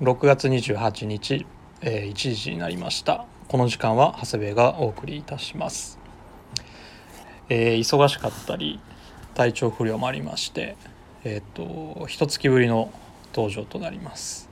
[0.00, 1.46] 6月28日、
[1.82, 3.26] えー、1時になりました。
[3.48, 5.98] この時間は長谷部がお送りいたします、
[7.50, 8.80] えー忙しかったり
[9.34, 10.78] 体調不良もありまして
[11.22, 12.90] えっ、と一月ぶりの
[13.34, 14.48] 登場となります。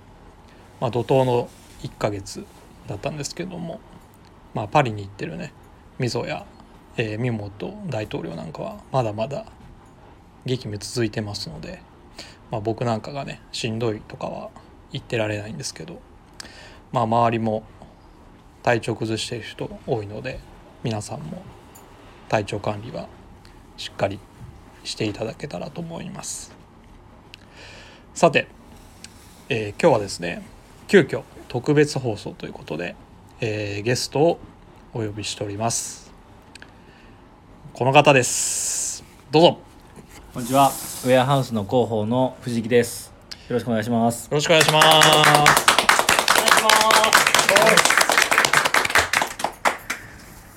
[0.82, 1.48] まあ怒涛の
[1.82, 2.44] 1ヶ月
[2.86, 3.80] だったんですけども
[4.52, 5.54] まあパリに行ってるね
[5.98, 6.44] 溝や、
[6.98, 9.46] えー、三本大統領なんかはまだまだ
[10.44, 11.80] 激務続いてますので、
[12.50, 14.50] まあ、僕なんかがねしんどいとかは
[14.92, 16.00] 言ってられないんですけど
[16.92, 17.62] まあ周りも
[18.62, 20.40] 体調崩している人多いので
[20.82, 21.42] 皆さんも
[22.28, 23.08] 体調管理は
[23.76, 24.18] しっかり
[24.84, 26.52] していただけたらと思います
[28.14, 28.48] さて、
[29.48, 30.42] えー今日はですね
[30.88, 32.96] 急遽特別放送ということで、
[33.40, 34.40] えーゲストを
[34.94, 36.12] お呼びしております
[37.74, 39.68] この方ですどうぞ
[40.34, 40.68] こんにちは。
[40.68, 43.07] ウェアハウスの広報の藤木です。
[43.48, 44.28] よろしくお願いします。
[44.30, 45.68] ろしくお願いします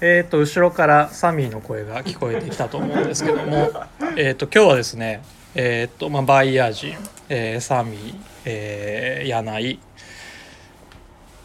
[0.01, 3.71] えー、と後ろからサミーの声が聞こえてきたと思うんですけども、
[4.17, 5.21] えー、と今日はですね、
[5.55, 6.97] えーとまあ、バイヤー人、
[7.29, 8.15] えーサミー、
[8.45, 9.79] えー柳井、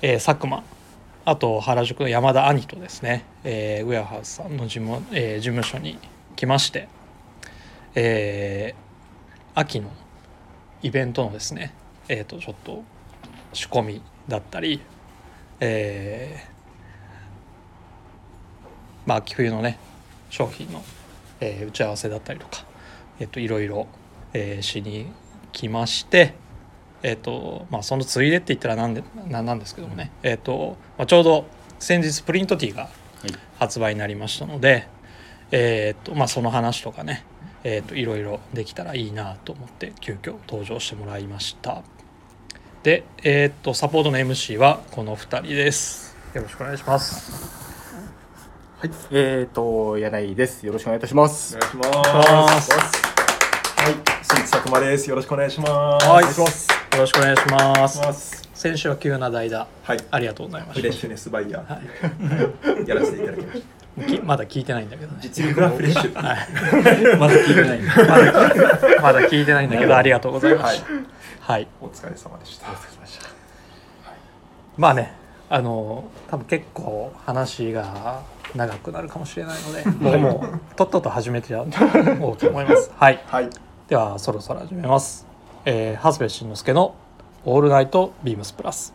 [0.03, 0.65] えー佐久間
[1.27, 5.99] あと原宿の山田兄とですね、えーウェアハウスさんの事務,、えー事務所に
[6.35, 6.89] 来まして、
[7.95, 8.87] えー
[9.55, 9.91] 秋の
[10.83, 11.73] イベントのですね、
[12.09, 12.85] えー、とちょっと
[13.53, 14.81] 仕込みだったり、
[15.61, 16.57] えー
[19.07, 19.79] まあ秋冬のね
[20.31, 20.83] 商品の、
[21.41, 22.65] えー打ち合わせだったりとか、
[23.21, 23.87] えー、といろいろ、
[24.33, 25.07] えーしに
[25.53, 26.35] 来まして、
[27.03, 31.47] えーとまあ、そのついでって言ったらなんでなんなんですけどもね、えーとまあ、ちょうど
[31.79, 32.91] 先日プリントティーがはい。
[33.59, 34.87] 発売になりましたので、
[35.51, 37.25] えーっとまあ、その話とかね、
[37.65, 41.83] えーっといろいろできたらいいなと思って急遽登場してもらいました
[42.83, 47.67] で、えーっとサポートの MC はこの2人ですよろしくお願いします
[48.79, 50.67] はい、えーと、柳井です。
[50.67, 51.57] よろしくお願いいたします。
[51.57, 52.71] お願いします。
[52.71, 55.09] はい、新木佐久間です。
[55.09, 56.07] よろしくお願いします。
[56.07, 56.69] はいお願いします。
[56.69, 58.49] よろしくお願いします。
[58.53, 63.86] 先週は急な代打はい、ありがとうございましフレッシュネスバイヤはー、 やらせていただきました。
[64.25, 65.19] まだ聞いてないんだけどね。
[65.23, 66.15] 実力はフレッシュ。
[67.19, 67.79] まだ聞いてない。
[67.79, 67.89] んで。
[69.01, 70.77] まだ聞いてないんだけどありがとうございまはい。
[70.77, 70.85] す、
[71.41, 71.69] はい。
[71.81, 72.67] お疲れ様でした。
[74.77, 75.15] まあね
[75.49, 78.23] あの多分結構話が
[78.55, 80.45] 長くなるかもしれないので僕 も
[80.77, 82.91] とっとと始めてやろうと思います。
[82.97, 83.23] はい。
[83.27, 83.51] はい、
[83.89, 85.27] ではそろそろ始めます、
[85.65, 86.95] えー、長谷部慎之介の
[87.45, 88.93] 「オールナイトビームスプラス」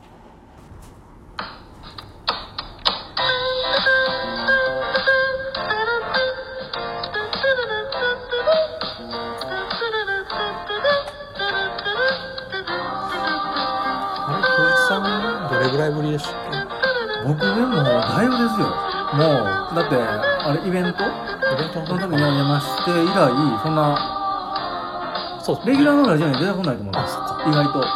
[17.32, 18.68] 僕でもだいぶですよ。
[19.14, 21.00] もう、だって、あれ、イベント？
[21.00, 23.32] けイベントの時時にやりまして以来、
[23.64, 27.16] そんな、そうレギュラーのラジオに出てこないと思うんです。
[27.48, 27.74] 意外と。
[27.74, 27.88] そう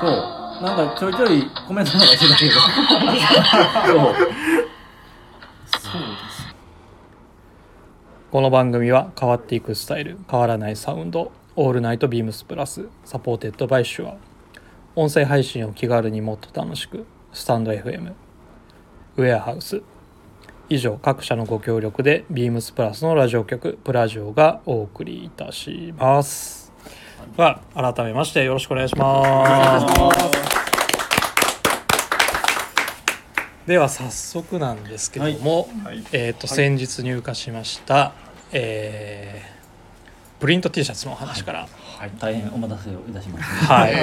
[0.00, 0.12] そ
[0.60, 0.62] う。
[0.62, 2.52] なんかちょいちょいコメントとかしてたけど。
[5.80, 5.98] そう。
[8.30, 14.16] この番組は変わっていくスタイル変わらないサウンド「All Night BEAMS PLUS」 supported by Shure
[14.94, 18.12] 音声配信を気軽にもっと楽しくスタンド FM
[19.16, 19.82] ウェアハウス。
[20.70, 26.72] 以上各社のご協力でビームスプラスのラジオ局プラジオがお送りいたします。
[27.36, 30.48] では改めましてよろしくお願いします。
[33.66, 38.12] では早速なんですけども、はい、えー、と先日入荷しました、
[38.52, 39.37] えー
[40.40, 41.68] プリント T シャツのお話から、
[42.18, 43.74] 大変お待たせをいたしました。
[43.74, 43.94] はい、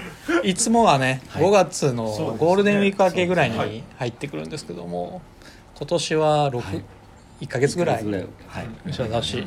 [0.50, 1.42] いつもはねはい。
[1.42, 2.04] 5月の
[2.38, 5.20] ゴールデンウィーク明けぐらいはいに入ってくるんですけども
[5.76, 6.84] 今年は6、はい。
[7.42, 8.26] 1ヶ月ぐらいはい。
[8.86, 9.46] 一緒だし、はい。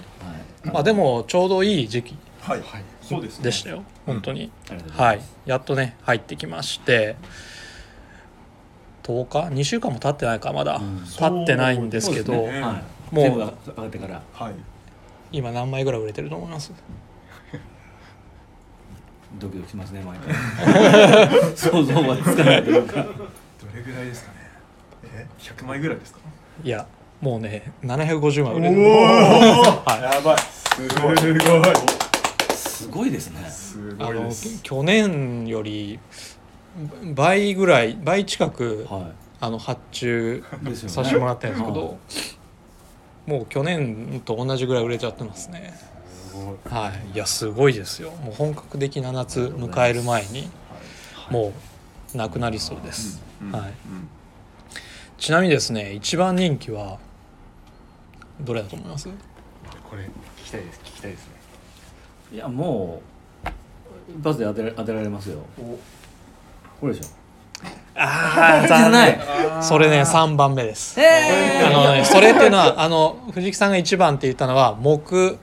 [0.72, 2.62] まあでもちょうどいい時期はい、
[3.02, 3.46] そうですね。
[3.46, 3.82] でしたよ。
[4.06, 4.52] 本当に、
[4.92, 5.22] はい。
[5.48, 7.16] やっとね入ってきまして。
[9.02, 11.04] 10日？2週間も経ってないかまだ、うん。
[11.06, 12.34] 経ってないんですけど。
[12.34, 12.62] そうですね。
[12.62, 12.76] ます。
[12.76, 13.16] はい。
[13.16, 14.22] もう全部が上がってから。
[14.34, 14.54] はい、
[15.32, 16.72] 今何枚ぐらい売れてると思います？
[19.40, 20.34] ドキドキしますね、毎回。
[21.56, 22.94] 想像はつかないというか。
[22.96, 23.02] ど
[23.76, 24.38] れぐらいですかね？
[25.14, 26.20] え、100枚ぐらいですか？
[26.64, 26.88] いや
[27.20, 30.38] もうね750枚売れてるおお、はいやばい。
[30.40, 31.18] すごい。
[31.18, 31.62] すごい。
[32.56, 33.50] すごいですね。
[33.50, 34.64] すあのごいです。
[34.64, 36.00] 去年より
[37.14, 39.12] 倍ぐらい倍近くは
[39.42, 40.44] あの発注。
[40.88, 41.98] させてもらってるんですけど、はい
[43.26, 45.74] もう去年と同じぐらい売れちゃってますね。
[46.08, 46.56] すごい。
[46.66, 47.16] はい。
[47.16, 48.12] いやすごいですよ。
[48.12, 50.50] もう本格的な夏迎える前に
[51.14, 51.34] はい。
[51.34, 51.54] も
[52.14, 53.74] うなくなりそうです、うんはいうん
[55.18, 57.00] ちなみにですね一番人気は
[58.42, 59.08] どれだと思います？
[59.90, 60.10] これ聞
[60.46, 60.82] きたいです。
[60.84, 61.34] 聞きたいですね。
[62.34, 63.02] いやも
[63.46, 63.50] う
[64.20, 65.40] 一発で当てら当てられますよ。
[66.82, 67.10] これでしょ
[67.98, 69.20] ああじゃない。
[69.62, 71.00] それね3番目です。
[71.00, 75.38] えあのねそれっていうのはあの藤木さんが1番って言ったのは木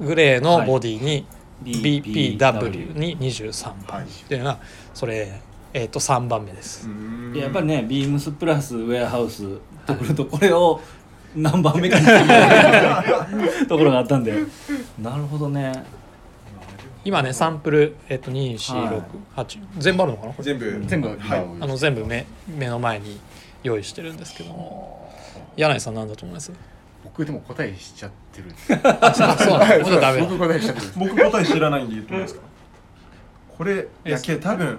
[0.00, 1.26] グレーのボディに
[1.64, 4.00] BPW に23番。
[4.00, 4.06] はい。
[4.06, 4.58] っていうのが
[4.92, 5.40] それ、
[5.72, 6.88] えー、と3番目です。
[7.34, 9.44] ややっぱりねビームスプラスウェアハウス
[9.86, 10.80] とくるとこれを
[11.34, 11.98] 何番目か
[13.66, 14.34] ところがあったんで。
[15.00, 16.01] なるほどね
[17.04, 18.54] 今ねサンプル、えー、とはい。
[18.56, 20.34] 2468全部あるのかな？
[20.40, 20.82] 全部。
[20.86, 21.08] 全部。
[21.08, 21.18] はい。
[21.60, 23.18] あの全部目目の前に
[23.62, 25.12] 用意してるんですけども。
[25.56, 26.52] 柳井さん何だと思います？
[27.04, 32.40] 僕でも答えしちゃってる 僕答えしちゃってる僕答え知らないんで言ってもいいですか？
[33.58, 34.78] これいやけ多分。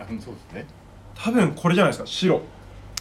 [0.00, 0.66] あうんそうですね。
[1.14, 2.06] 多分これじゃないですか？
[2.06, 2.40] 白。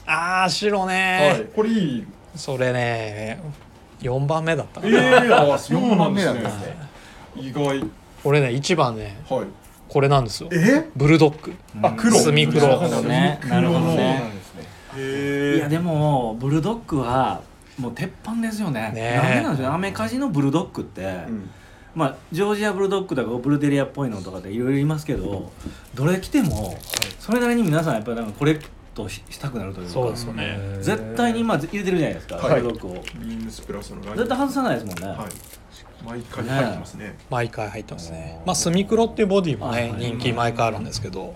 [0.05, 0.87] あー白はい。
[0.87, 2.05] ね、これいい。
[2.35, 3.39] それね
[4.01, 6.41] 4番目だったえかな、ー、あそうなんですね。
[7.35, 7.83] 意外
[8.27, 9.45] 俺ね1番ねはい。
[9.87, 10.49] これなんですよ。
[10.51, 10.89] え？
[10.97, 11.53] ブルドッグ。
[11.81, 12.19] あ黒。
[12.19, 12.61] 墨黒。
[12.61, 13.39] なるほどね。
[13.45, 14.31] なるほどね。
[14.97, 17.41] いやでもブルドッグは
[17.79, 18.91] もう鉄板ですよね。
[18.93, 19.15] ねえ。
[19.15, 19.75] なんでなんでしょうね。
[19.75, 21.49] アメカジのブルドッグって、うん。
[21.95, 25.51] まあジョージアブルドッグだかブルテリアっぽいのとかでいろいろいますけど
[25.95, 26.77] どれ着ても
[27.19, 29.93] それなりに皆さんやっぱりなんかコレクトししたくなるというか。
[29.93, 30.59] そうですよね。
[30.81, 32.61] 絶対に今入れてるじゃないですか、はい。
[32.61, 33.03] ブルドッグを。
[33.19, 34.17] ビームスプラスのライン。
[34.17, 35.27] 絶対外さないですもんね、はい
[36.05, 37.15] 毎回入ってますね。
[37.29, 38.41] 毎回入ってますね。
[38.45, 41.35] まあスミクロっていうボディもね人気毎回あるんですけど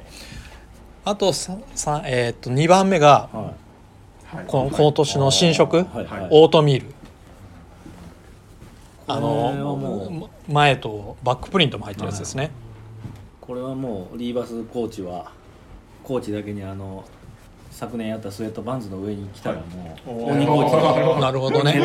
[1.04, 3.54] あとささえーっと2番目がは
[4.34, 4.46] はい。
[4.48, 5.80] この今年の新色？
[5.80, 5.84] い。
[5.84, 6.06] はい。
[6.06, 6.28] はい。
[6.32, 6.88] オートミール。
[9.08, 12.52] あのも前とバックプリントも入ってるやつですね。
[13.42, 15.32] これはもうリーバスコーチは
[16.04, 17.04] コーチだけにあの
[17.72, 19.64] 昨年やったスウェットパンツの上に来たらも
[20.08, 21.74] うはい鬼コーチおーなるほどね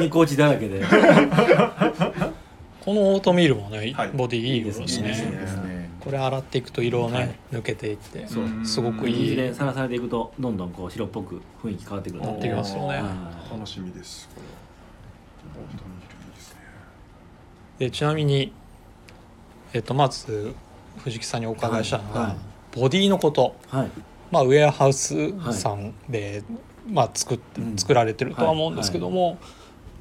[0.00, 0.84] 徹底ですよねもう鬼コーチだらけで。
[2.84, 4.10] このオートミールもねはい。
[4.14, 5.90] ボディいい色ですね。
[6.00, 7.34] これ洗っていくと色をね、はい。
[7.52, 8.44] 抜けていってそう。
[8.64, 9.22] すごくいい。
[9.22, 13.02] 水でさらされていくとどんどんこう白っぽく雰囲気変わってくるなってきますよねは
[13.52, 15.60] 楽しみですこれ。
[15.60, 16.60] はオートミールいいですね
[17.78, 18.52] でちなみに、
[19.74, 20.54] えっと、まず
[20.98, 22.28] 藤木さんにお伺いしたのが、はい。
[22.30, 22.36] はい
[22.72, 23.90] ボディのこと、いはい。
[24.30, 26.42] まあ、ウェアハウスさんで、
[26.86, 27.76] まあ、作ってうん。
[27.76, 29.38] 作られてるとは思うんですけども、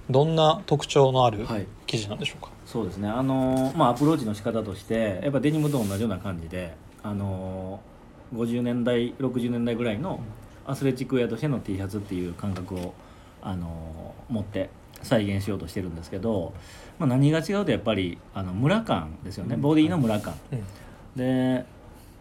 [0.10, 1.68] どんな特徴のあるはい。
[1.86, 3.10] 生地なんでしょうか、そうですね。
[3.10, 6.74] あのーまあアプローチの仕方としてやっぱデニムと同じような感じで
[7.04, 10.20] あのー50年代60年代ぐらいの
[10.66, 12.94] アスレチックウェアとしての T シャツっていう感覚を
[13.42, 14.70] あのー持って
[15.02, 16.54] 再現しようとしてるんですけど、
[17.00, 19.56] まあ、何が違うとやっぱりあのムラ感ですよね。
[19.56, 20.34] ボディのムラ感。
[20.52, 20.64] うん。
[21.16, 21.66] で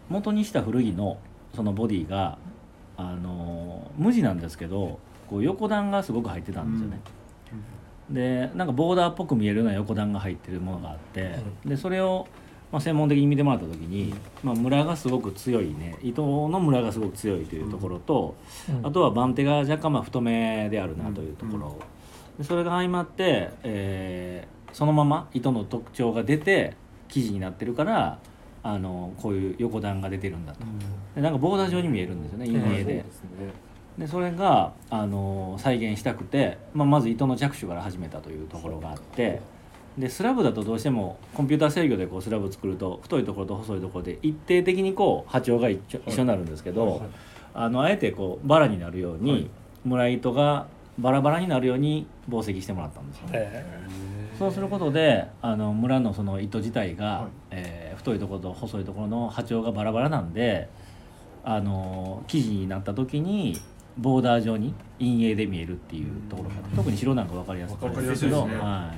[0.09, 1.17] 元にした古着の
[1.55, 2.37] そのボディが
[2.95, 4.99] あの無地なんですけど
[5.29, 6.99] こう横段がすごく入ってたんですよね、
[8.09, 12.27] でなんかボーダーっぽく見えるような横段が入ってるものがあって、でそれを、
[12.71, 14.13] まあ、専門的に見てもらった時に、
[14.43, 18.35] まあ、ムラがすごく強いね糸のムラがすごく強いというところと、
[18.69, 18.85] うん。
[18.85, 21.77] あとは番手が若干まあ太めであるなというところ、
[22.37, 26.75] でそれが相まって、えーそのまま糸の特徴が出て
[27.07, 28.19] 生地になってるから
[28.61, 30.59] あのこういう横段が出てるんだと、
[31.15, 32.93] でなんかボーダー状に見えるんですよね陰影で。
[32.93, 33.05] で
[34.05, 39.41] それがあの再現したくて、まあ、まず糸の着手から始めたというところがあって
[39.97, 47.01] でスラブだとどうしてもコンピューター制御でこうスラブ作ると太いところと細いところで一定的にこう波長が一緒になるんですけど、
[47.55, 49.49] あのあえてこうバラになるように、はい。
[49.83, 50.67] 村糸が
[50.99, 53.31] バラバラになるように紡績してもらったんですよね。
[53.33, 53.65] え
[54.37, 57.27] そうすることであの村のその糸自体が、はい。
[57.49, 60.69] えー太いところと細いところの波長がバラバラなんで
[61.43, 63.59] あの生地になった時に
[63.97, 68.55] ボーダー状に陰影で見えるっていうところが特に白なんか分かりやすくてわかりやすいですね。
[68.57, 68.93] は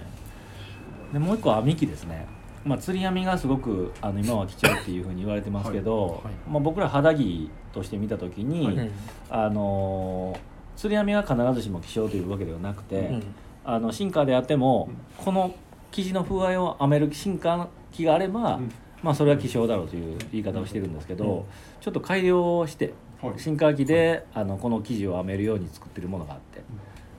[1.11, 2.27] い、でもう一個は編み機ですね、
[2.65, 8.89] まあ、釣り編みがすごくあの今は貴重っていうふうに言われてますけど、まあ、僕ら肌着として見た時に、
[9.29, 10.37] あの
[10.79, 13.23] 釣り編みが必ずしも希少というわけではなくて、うん。
[13.65, 15.53] あのシンカーであっても、この
[15.91, 18.71] 生地の風合いを編めるシンカー機があれば、うん。
[19.03, 21.43] まあそれは希少だろうという言い方をしてるんですけど、うん。
[21.81, 23.39] ちょっと改良をしてはい。
[23.39, 26.61] シンカー機で、あのこの生地を編めるように作ってるものがあって。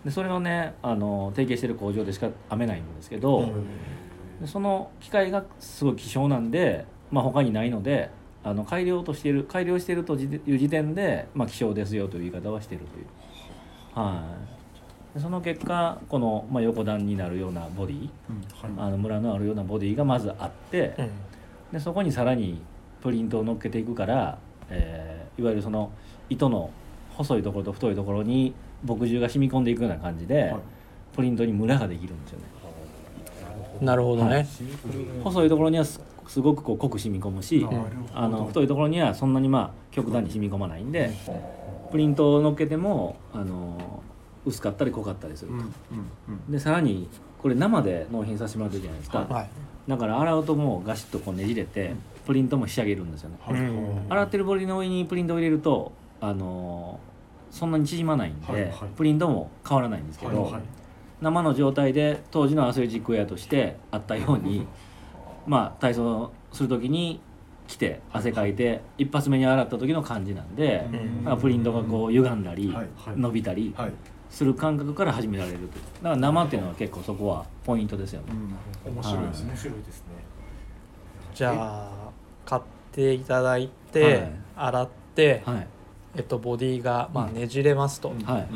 [0.05, 3.53] でそれをねあの提携してる工場でしか編めないんですけど、
[4.41, 8.09] でその機械がすごい希少なんで、まあ、他にないので
[8.43, 13.07] あの改良としている改良しているという時点で、まあ、希少ですよという言い方はしているという。
[13.95, 14.25] は
[15.13, 15.19] い。
[15.19, 18.09] でその結果この、まあ、横段になるようなボディ
[18.79, 21.11] あのムラのあるようなボディがまずあって、うん。
[21.73, 22.63] でそこにさらに
[23.03, 24.39] プリントを乗っけていくから、
[24.71, 25.91] えーいわゆるその
[26.29, 26.71] 糸の
[27.11, 28.55] 細いところと太いところに
[28.87, 30.57] 墨汁が染み込んでいくような感じで、はい。
[31.15, 32.45] プリントにムラができるんですよね。
[33.81, 34.47] なるほどね、はい。
[35.25, 37.67] 細いところにはすすごくこう濃く染み込むし、
[38.15, 41.11] あの太いところにはそんなにまあ極端に染み込まないんで、
[41.91, 44.03] プリントを乗っけてもあの
[44.47, 45.73] 薄かったり濃かったりすると、うんうん
[46.29, 46.53] うん。
[46.53, 47.09] でさらに
[47.43, 49.49] これ生で納品させてもらってるじゃないですか、はい。
[49.89, 51.95] だから洗うともうガシッとこうねじれて
[52.31, 53.37] プリントも仕上げるんですよね、
[54.09, 57.01] 洗ってるボディの上にプリントを入れるとあの
[57.51, 58.73] そんなに縮まないんで、はいはい。
[58.97, 60.63] プリントも変わらないんですけど、はいはい。
[61.21, 64.65] 生の状態で当時のアスレチックウェアとしてあったように
[65.45, 67.21] まあ体操する時に
[67.67, 71.25] 来て汗かいて一発目に洗った時の感じなんで、うん。
[71.25, 73.93] まあプリントがこう歪んだり、はい伸びたりはい。
[74.31, 78.27] する感覚から始められるとだから生っていうのは結構そこはポイントですよね、
[78.87, 78.95] うん。
[78.95, 79.49] 面白いですね。
[79.49, 79.75] 面白い。
[79.79, 80.31] ですね
[81.35, 82.00] じゃあ
[82.51, 84.33] 買っていただいて、はい。
[84.57, 85.67] 洗って、はい。
[86.17, 88.49] えっと、ボディが、まあ、ねじれますと、はい、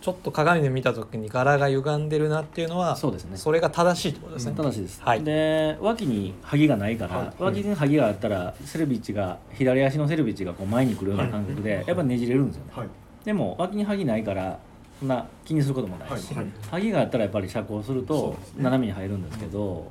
[0.00, 3.36] ちょっと鏡で見た時に柄が歪んでるなっていうのはそうですね。
[3.36, 5.24] それが正しいってことですね、正しいです、はい。
[5.24, 7.32] で脇に萩がないから、はい。
[7.40, 12.66] 脇に萩があったらセルビッチが左足のセルビッチがこう前に来るような感覚で、やっぱねじれるんですよ。
[12.66, 12.88] ね、はい。
[13.24, 14.60] でも脇に萩ないから
[15.00, 16.44] そんな気にすることもないし、はい。
[16.44, 16.52] はい。
[16.70, 19.90] 萩があったらやっぱり遮光すると斜めに入るんですけど、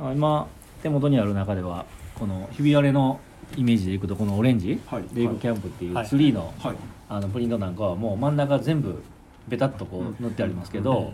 [0.00, 0.48] あ今
[0.82, 1.86] 手元にある中では
[2.18, 3.20] このひび割れの
[3.56, 5.04] イメージでいくとこのオレンジ、はい。
[5.14, 6.06] レイブキャンプっていうはい。
[6.06, 6.76] ツリーの,、はい。
[7.08, 9.02] あのプリントなんかはもう真ん中全部
[9.48, 11.12] ベタっとこう塗ってありますけど、うん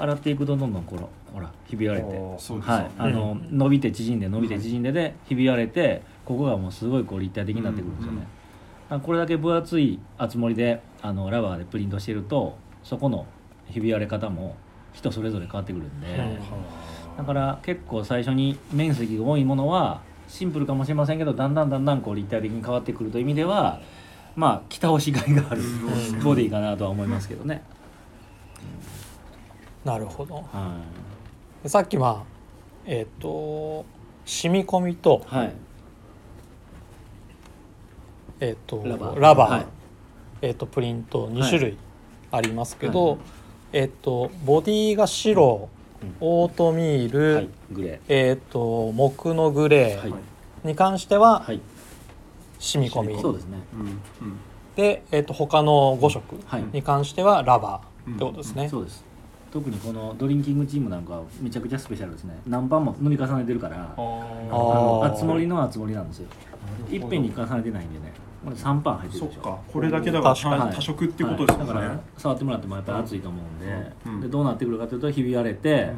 [0.00, 2.16] 洗っていくとどんどんこのほらひび割れて。
[2.16, 8.28] はい、あの伸びて縮んで伸びて縮んででひび割れてここがもうすごいこう立体的になってくるんですよね、
[9.02, 13.26] これだけ分厚い厚盛りであのラバーでプリントしてるとそこの
[13.66, 14.54] ひび割れ方も
[14.92, 16.06] 人それぞれ変わってくるんで、
[17.16, 23.80] だから結構最初に面積が多いものはシンプルかもしれませんけどだんだんだんだんこう立体的に変わってくるという意味では
[24.36, 25.62] まあ着倒しがいがある
[26.22, 27.64] ボディかなとは思いますけどね、
[29.84, 30.36] なるほど。
[30.36, 30.80] は
[31.62, 32.38] でさっきまあ
[32.84, 33.84] えっ、と
[34.24, 35.52] 染み込みとい、はい、
[38.40, 39.20] えっ、とラバー。
[39.20, 39.50] ラバー。
[39.50, 39.66] はい。
[40.42, 41.78] えっ、とプリント2種類
[42.30, 43.18] ありますけど、はい。
[43.72, 45.68] えっ、とボディが白、
[46.20, 50.14] オートミール、はい、グレえっ、と木のグレー
[50.64, 51.60] に関してははい、
[52.58, 53.58] 染み込み、そうですね。
[53.74, 53.98] うんうん。
[54.76, 56.64] で、えっと他の5色はい。
[56.72, 59.04] に関してはラバーってことですね、そうです。
[59.50, 62.38] 特にこのドリンキングチームなんかはめちゃくちゃスペシャルですね。
[62.46, 66.28] 何パンも塗り重ねてるからああの盛りの厚盛りなんですよ。
[66.90, 68.12] いっぺんに重ねてないんでね
[68.44, 69.32] これ3パン入ってるでしょ。
[69.34, 69.58] そっか。
[69.72, 70.62] これだけだから確かに。
[70.72, 71.82] 多多色っていうことですもんね、はい。
[71.82, 74.20] だから触ってもらってもやっぱり熱いと思うんで,、うん。
[74.20, 75.92] でどうなってくるかというとひび割れて、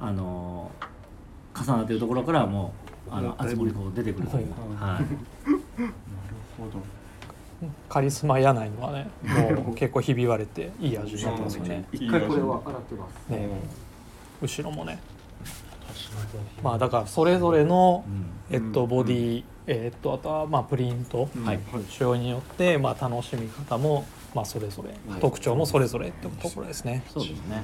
[0.00, 0.94] あのー
[1.56, 2.74] 重なってるところからも
[3.08, 4.26] うあの厚盛りこう出てくる。
[4.26, 4.42] とい。
[4.42, 5.04] う、はい、なる
[6.58, 6.82] ほど。
[7.88, 9.08] カリスマやないのはね
[9.64, 11.84] もう結構ひび割れていい味になってますよね。
[11.92, 13.28] 一回これは洗ってます。
[13.30, 13.48] ね
[14.42, 14.98] 後ろもね
[16.62, 18.04] まあだからそれぞれの、
[18.50, 18.88] えっと、うん。
[18.88, 21.44] ボディ、えっとあとはまあプリントうん。
[21.44, 21.60] はい。
[21.88, 25.20] 仕様によってまあ楽しみ方もまあそれぞれ、はい。
[25.20, 27.62] 特徴もそれぞれってところですね、そうですね、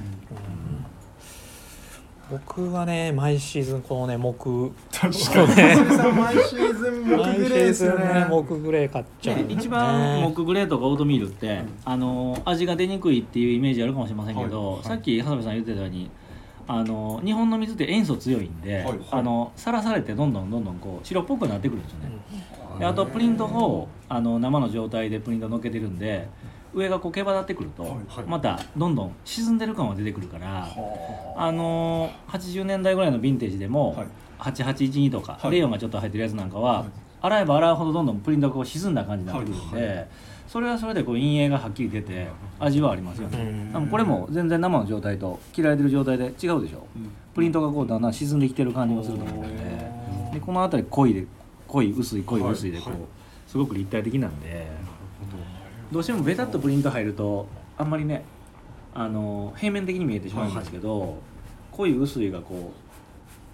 [2.29, 4.71] 僕はね毎シーズンこのね木。
[4.89, 5.55] 確かに。
[5.55, 5.75] ね
[6.13, 8.25] 毎シーズン木グレーですよね。
[8.29, 14.75] 木グレー買っちゃう、ね、一番モックグレーとかオートミールって、あの味が出にくいっていうイメージあるかもしれませんけど、はい。
[14.75, 14.83] はい。
[14.85, 16.09] さっき長部さん言ってたように
[16.73, 22.09] あの日本の水って塩素強いんで、あのさらされてどんどんどんどんこう白っぽくなってくるんですよね、
[22.79, 26.29] であとプリントをあの生の状態でプリント乗っけてるんで
[26.73, 31.51] 上がこう毛羽立ってくると、またどんどん沈んでる感が出てくるから、はあ。
[31.51, 34.07] の80年代ぐらいのヴィンテージでも、はい。
[34.39, 35.51] 8812とか、はい。
[35.51, 36.89] レイオンがちょっと入ってるやつなんかは、はい。
[37.19, 40.07] 洗えば洗うほどどんどんプリントがこう沈んだ感じになってくるんで、
[40.51, 42.27] それはそれでこう陰影がはっきり出て
[42.59, 43.71] 味はありますよね、うん。
[43.71, 46.85] でもこれも全然生の状態と切られてる状態で違うでしょ。
[46.93, 47.09] うん。
[47.33, 49.63] プリントがこうだんだん沈んできてる感じもすると思うので。
[50.33, 51.25] でこの辺り濃いで
[51.69, 53.09] 濃い薄い濃い薄いでこう、はいはい。
[53.47, 54.67] すごく立体的なんで。
[55.89, 55.99] ど。
[55.99, 58.25] うしてもベタっとプリント入るとあんまりね
[58.93, 61.17] あの平面的に見えてしまうんですけど、
[61.71, 62.73] 濃い薄いがこ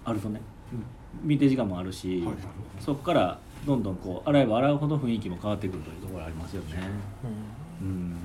[0.04, 0.40] うあるとね
[1.24, 2.34] ヴィンテージ感もあるし、はい
[2.80, 6.68] そこからどんどんこう洗えば洗うほど雰囲気も変わってくるというところありますよね。
[7.80, 8.16] うん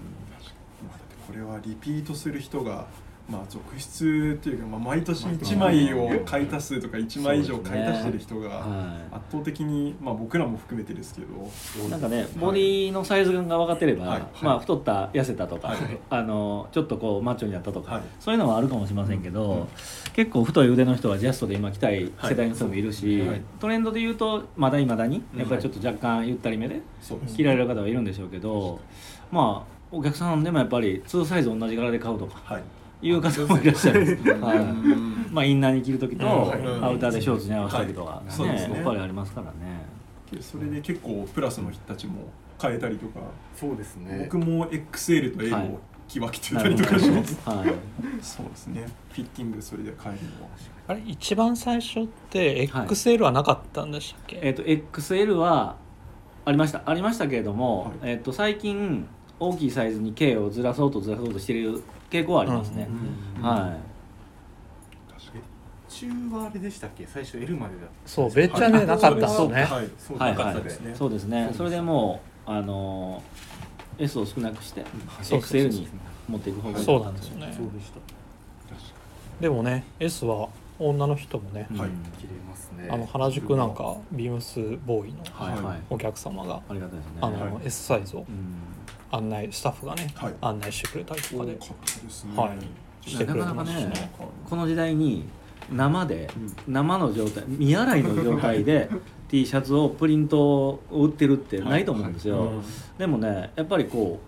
[0.87, 2.87] まあだってこれはリピートする人が
[3.29, 11.27] まあ続出というか、まあ、毎年1枚を買い足すとか1枚以上買い足してる人がは圧倒的に、まあ、僕らも含めてですけど。
[11.87, 14.23] い、なんかねボディのサイズ感が分かってれば、はい。
[14.41, 15.77] まあ、太った痩せたとか、はい。
[16.09, 18.03] あのちょっとこうマッチョになったとか、はい。
[18.19, 19.67] そういうのはあるかもしれませんけど、うん。
[20.13, 23.29] 結構太い腕の人はジャストで今着たい世代の人もいるし、はい。
[23.29, 23.41] はい。
[23.59, 25.39] トレンドで言うとまだいまだにうん。
[25.39, 26.81] やっぱりちょっと若干ゆったりめで
[27.33, 28.81] 着られる方はいるんでしょうけど、
[29.31, 32.59] まあお客さんでもやっぱり2サイズ同じ柄で買うとかは
[33.03, 39.83] いいう方もいらっしゃるんです、はいうんまあ、インナーに着る時と、うんアウターでショーツに合わせたりとか、はいねやっぱりありますからね。
[40.31, 42.29] でそれで結構プラスの人たちも
[42.61, 43.19] 変えたりとか。
[43.55, 44.29] そうですね。
[44.31, 47.73] 僕も XL と L はいを着分けてたりとかします、はい。
[48.21, 48.85] そうですね。
[49.11, 50.49] フィッティングそれで変えるのは。
[50.87, 55.77] あれ一番最初って XL はなかったんでしたっけ、えっと XL は
[56.45, 56.83] ありました。
[56.85, 58.11] ありましたけれども、はい。
[58.11, 59.07] えっと最近
[59.39, 61.83] 大きいサイズに K をずらそうとずらそうとしている
[62.13, 62.87] 傾向はありますね、
[63.37, 63.75] うんは
[65.89, 67.05] 中はあれでしたっけ？
[67.05, 69.89] 最初 L までだそうめっちゃね、はいなかったですよね、はい。
[69.97, 70.95] そうですね。
[70.95, 71.41] そうですね。
[71.43, 71.57] そうです。
[71.57, 74.83] それでもうあのー S を少なくして
[75.21, 75.87] XL に
[76.27, 76.85] 持っていく方がいい。
[76.85, 77.53] そうなんですよね。
[77.55, 77.99] そうでした。
[79.39, 81.77] でもね S は女の人もね、うん。
[81.77, 81.89] はい。
[82.19, 82.89] 切れますね。
[82.89, 85.23] あの原宿なんかビームスボーイの
[85.91, 87.11] お客様がありがたいですね。
[87.21, 87.65] あの、はい。
[87.65, 88.21] S サイズを。
[88.21, 88.25] うん
[89.13, 90.33] 案内スタッフがね、はい。
[90.41, 91.55] 案内してくれたりとかで。
[91.59, 92.31] 多かったですね。
[92.35, 93.09] はい。
[93.09, 94.11] してくれてましたなかなかね
[94.49, 95.25] この時代に
[95.71, 96.29] 生で、
[96.67, 98.89] 生の状態未洗いの状態で
[99.29, 102.63] T シャツをプリントを売ってるってないと思うんですよ、うん。
[102.97, 104.19] でもねやっぱりこ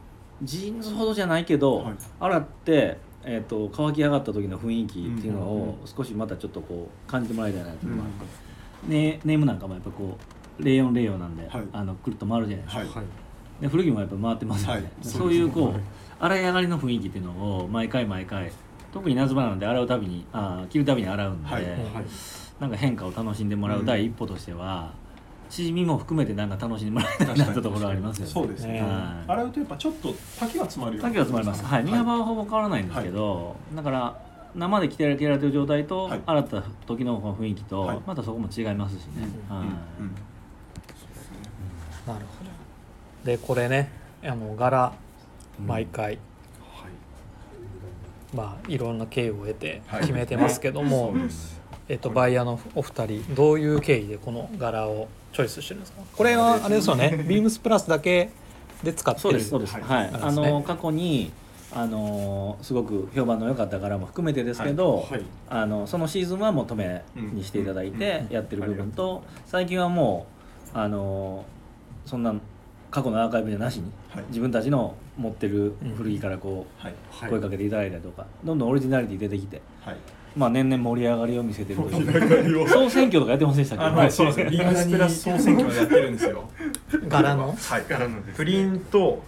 [0.41, 1.95] うジーンズほどじゃないけど、はい。
[2.19, 8.03] 洗って、えー、と乾き上がった時の雰囲気っていうのを少しまたちょっとこう感じてもらいたいなといううんか、
[8.87, 10.17] ね、ネームなんかもやっぱこ
[10.59, 11.63] うレイヨンレイヨンなんで、はい。
[11.73, 13.24] あのくるっと回るじゃないですか、はいはい
[13.61, 15.81] で古着もやっぱ回ってますよね、はいそういうこう、はい
[16.17, 18.49] 洗い上がりの雰囲気っていうのを毎回毎回
[18.93, 21.75] 特に夏場なんで洗うたびにあー着るたびに洗うんで、はいはい。
[22.57, 24.93] なんか変化を楽しんでもらう第一歩としては、
[25.49, 28.31] 縮みも含めてなんか楽しんでもらいたいなってところはありますよね。
[28.31, 28.79] そうですね。
[28.79, 29.31] はい。
[29.31, 31.09] 洗うとやっぱちょっと丈が詰まるような。
[31.09, 34.17] 丈が詰まります、はい、身幅はほぼ変わらないんですけど、だから
[34.55, 36.21] 生で着てられてる状態と、はい。
[36.25, 37.99] 洗った時の雰囲気と、はい。
[38.07, 39.67] またそこも違いますしね、うんはい。
[39.67, 39.73] うん
[40.05, 40.15] うん
[42.07, 42.54] なるほど
[43.25, 43.91] でこれね
[44.23, 44.93] あの柄
[45.65, 46.17] 毎回、はい。
[48.33, 50.01] まあいろんな経緯を得てはい。
[50.01, 51.61] 決めてますけども、そうです。
[51.87, 56.01] えっと、バイヤーのお二人どういう経緯でこの柄をチョイスしてるんですか？
[56.15, 58.29] これはあれですよね ビームスプラスだけ
[58.83, 59.49] で使ってるそうです。
[59.49, 59.73] そうです。
[59.73, 59.83] はい。
[59.83, 61.31] はい、あの過去に
[61.73, 65.21] あのすごく評判の良かった柄も含めてですけど、はい。
[65.49, 70.27] あのそのシーズンはもう止めにしていただいてやってる部分と最近はも
[70.73, 71.45] うあの
[72.05, 72.35] そんな
[72.95, 74.23] 過去のアーカイブじゃなしにはい。
[74.29, 77.29] 自分たちの持ってる古着からこはい、うはい。
[77.29, 79.97] 声かけていただいたりとかどんどんオリジナリティ出てきてはい、
[80.33, 82.69] まあ年々盛り上がりを見せてるとい う。
[82.69, 83.83] 総選挙とかやってませんでしたっけ？
[83.85, 84.49] あの、はい、そうですね。
[84.49, 86.49] ビームスプラス総選挙をやってるんですよ。
[87.09, 87.53] 柄の？
[87.53, 87.83] はい。
[87.89, 88.15] 柄の。
[88.15, 89.21] ねプリント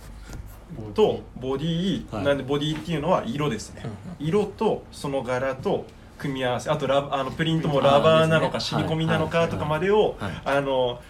[0.94, 2.24] とボディ、はい。
[2.24, 3.84] なんでボディっていうのは色ですね。
[4.18, 5.86] 色とその柄と
[6.18, 10.42] 組み合わせ、あとラあのプリントもラバーなのか染み込みなのかとかまでをはい。
[10.46, 11.02] あの。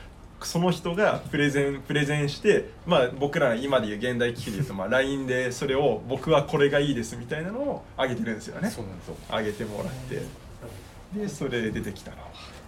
[0.41, 8.69] その人がプレゼンプレゼンして、まあ、僕ら今でいう現代機器で言うと、まあ、LINE でそれを僕はこれがいいですみたいなのを上げてるんですよね。
[8.69, 9.15] そうなんですよ。
[9.29, 10.21] 上げてもらって。
[11.19, 12.23] でそれで出てきたのは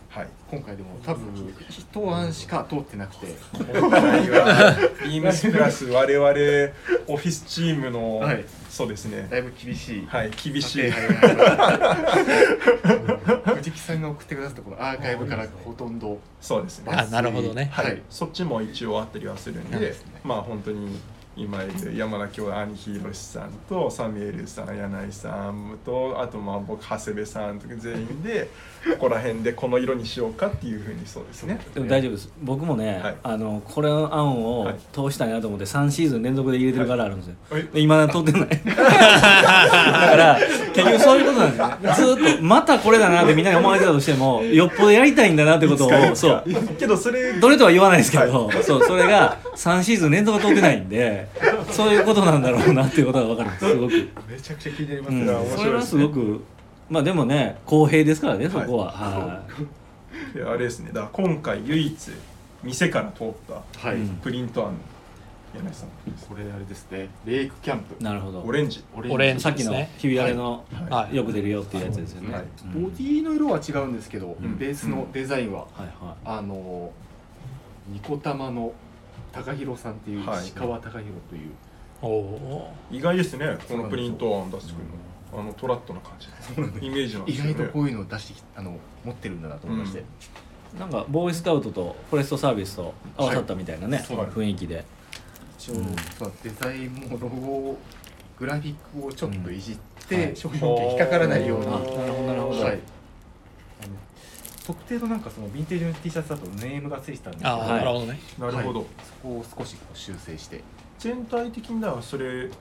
[0.10, 0.28] はい。
[0.50, 3.28] 今回でも多分一案しか通ってなくて。
[3.54, 6.30] 今回は ビームスプラス我々
[7.08, 8.44] オフィスチームの、はい。
[8.70, 9.28] そうですね。
[9.30, 10.06] だいぶ厳しい。
[10.08, 10.92] はい厳しい
[14.00, 16.20] 査定入りました藤木さんが送ってくださったこのアーカイブからほとんど。
[16.42, 16.92] そうですね。
[16.94, 17.70] あなるほどね。
[17.72, 21.00] はい、はいそっちも一応あったりはするんで、まあ本当に
[21.38, 28.50] 今いる山田兄兄ひろしさんとサミュエルさん柳井さんとあとまあ僕長谷部さんとか全員で
[29.00, 31.60] ここら辺でこの色にしようかっていうふうにそうですね。
[31.74, 32.30] でも大丈夫です。
[32.42, 33.16] 僕もね、はい。
[33.24, 37.64] あのこれの案をはい通したいなと思って3シーズン連続で入れてる柄あるんですよ、はい。
[37.74, 38.42] で今通ってない。
[38.50, 40.40] だから
[40.74, 41.68] 結局そういうことなんですよ。
[41.68, 47.40] ねずーっとまたこれだなってみんなに思われてたとしても よっぽどやりたいんだなってことをそかいつかけどそれう。
[47.40, 51.19] どれとは言わないですけど、そうそれが3シーズン連続通ってないんで
[51.72, 53.52] そういうことなんだろうなっていうことが分かる。
[53.60, 53.94] すすごく、
[54.30, 55.24] めちゃくちゃ気になりますうん。
[55.24, 55.64] いや面白いですね。
[55.64, 56.44] それはすごく
[56.90, 59.44] まあでもね公平ですからねそこは、は
[60.34, 60.38] い。
[60.38, 60.92] であれですね。
[60.94, 62.12] だから今回唯一
[62.64, 64.74] 店から通ったはい、うんプリント案
[65.54, 65.90] 柳井さん
[66.28, 67.10] これあれですね。
[67.26, 68.04] レイクキャンプ。
[68.04, 68.42] なるほど。
[68.42, 68.84] オレンジ。
[68.96, 69.44] オオレンジ。
[69.44, 71.08] さっきのひび割れの、はい。
[71.08, 71.16] はい。
[71.16, 72.44] よく出るよっていうやつですよね、はい。
[72.76, 72.84] うん。
[72.84, 74.58] ボディの色は違うんですけど、うん。
[74.58, 76.92] ベースのデザインは、はいはあの
[77.88, 78.74] ニコタマの
[79.32, 80.44] 高弘さんっていうはい。
[80.44, 81.52] 石川貴弘という、
[82.92, 84.90] 意外ですねこのプリント案出してくるの。
[85.32, 86.28] あのトラットな感じ。
[86.86, 87.54] イメージなんで意すよね。
[87.54, 90.04] 外とこういうのを出してきあの持ってるんだなと思いまして、
[90.80, 94.84] なんかボーイスカウトとフォレストサービスと合わさったみたいなね、そう雰囲気で。
[95.60, 95.76] 一応、
[96.18, 97.78] そうデザインもロゴ
[98.40, 100.22] グラフィックをちょっといじって、うん。
[100.24, 100.36] はい。
[100.36, 102.62] 商品名引っかからないように、あなるほどなるほど。
[102.62, 102.80] はい。
[103.84, 103.92] あの
[104.70, 107.70] 特定のなんかそのヴィンテージの T シャツだとネームがついてたんですけどああ、はい。
[107.80, 108.20] なるほどね。
[108.38, 108.88] なるほど、はい。
[109.04, 110.64] そこを少しこう修正して。
[111.00, 112.52] 全体的にはそれ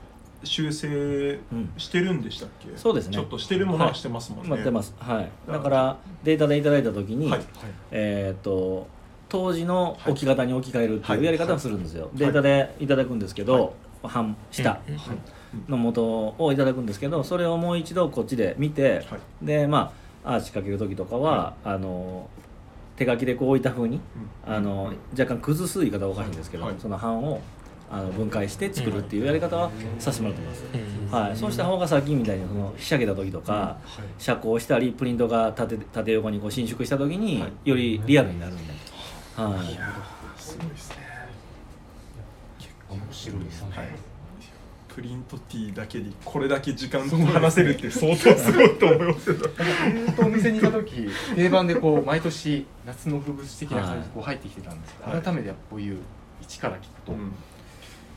[0.43, 3.13] 修正うんしてるんでしたっけ、そうですね。
[3.13, 4.95] ちょっとしてるものはしてますもんね、待ってます。
[4.97, 5.29] はい。
[5.51, 7.41] だからデータでいただいた時に、はい。
[7.91, 8.87] えっ、と
[9.27, 12.17] 当時の置き方に置き換えるっていうやり方をするんですよ、い。
[12.17, 14.99] データでいただくんですけど、半下うんうん
[15.67, 19.45] の元をいただくんですけどそれをもう一度こっちで見て、はい。
[19.45, 22.29] でまあアーチかける時とかは、あの
[22.95, 24.01] 手書きでこう置いた風に
[24.47, 24.53] うん。
[24.53, 26.75] あの若干崩す言い方はおかしいんですけど、はい。
[26.77, 27.41] その版を
[27.91, 30.77] あの分解して作るっていうやり方はさせてもらってます、う
[31.07, 31.11] ん。
[31.11, 33.77] はい、そうした方がさっきみたいにそのひしゃげた時とか、
[34.17, 38.73] 遮光したりプリントが縦縦横にこう伸縮した時に、よりリアルになるんで、
[39.35, 40.97] はい、すごいですね。
[42.89, 44.08] 面白いですね、はい
[44.99, 49.35] プリント T だけでこれだけ時間話せるって相当すごいと思いますよ。
[49.37, 55.21] ずっとお店にいた時定番でこう毎年夏の風物詩的な感じでこう入ってきてたんですけど、はい。
[55.21, 55.99] 改めてやっぱこういう
[56.41, 57.31] 一から聞くと、うん。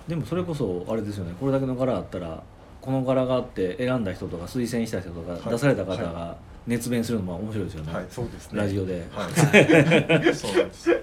[0.09, 1.37] でもそれこそあれですよね。
[1.39, 2.43] これだけの柄あったら
[2.81, 5.41] この柄があって選んだ人とか推薦した人とか、はい。
[5.51, 8.61] 出された方が熱弁するのも面白いですよね、はいそうですね。
[8.61, 9.33] ラジオで、はい、
[10.35, 10.97] そうなんです。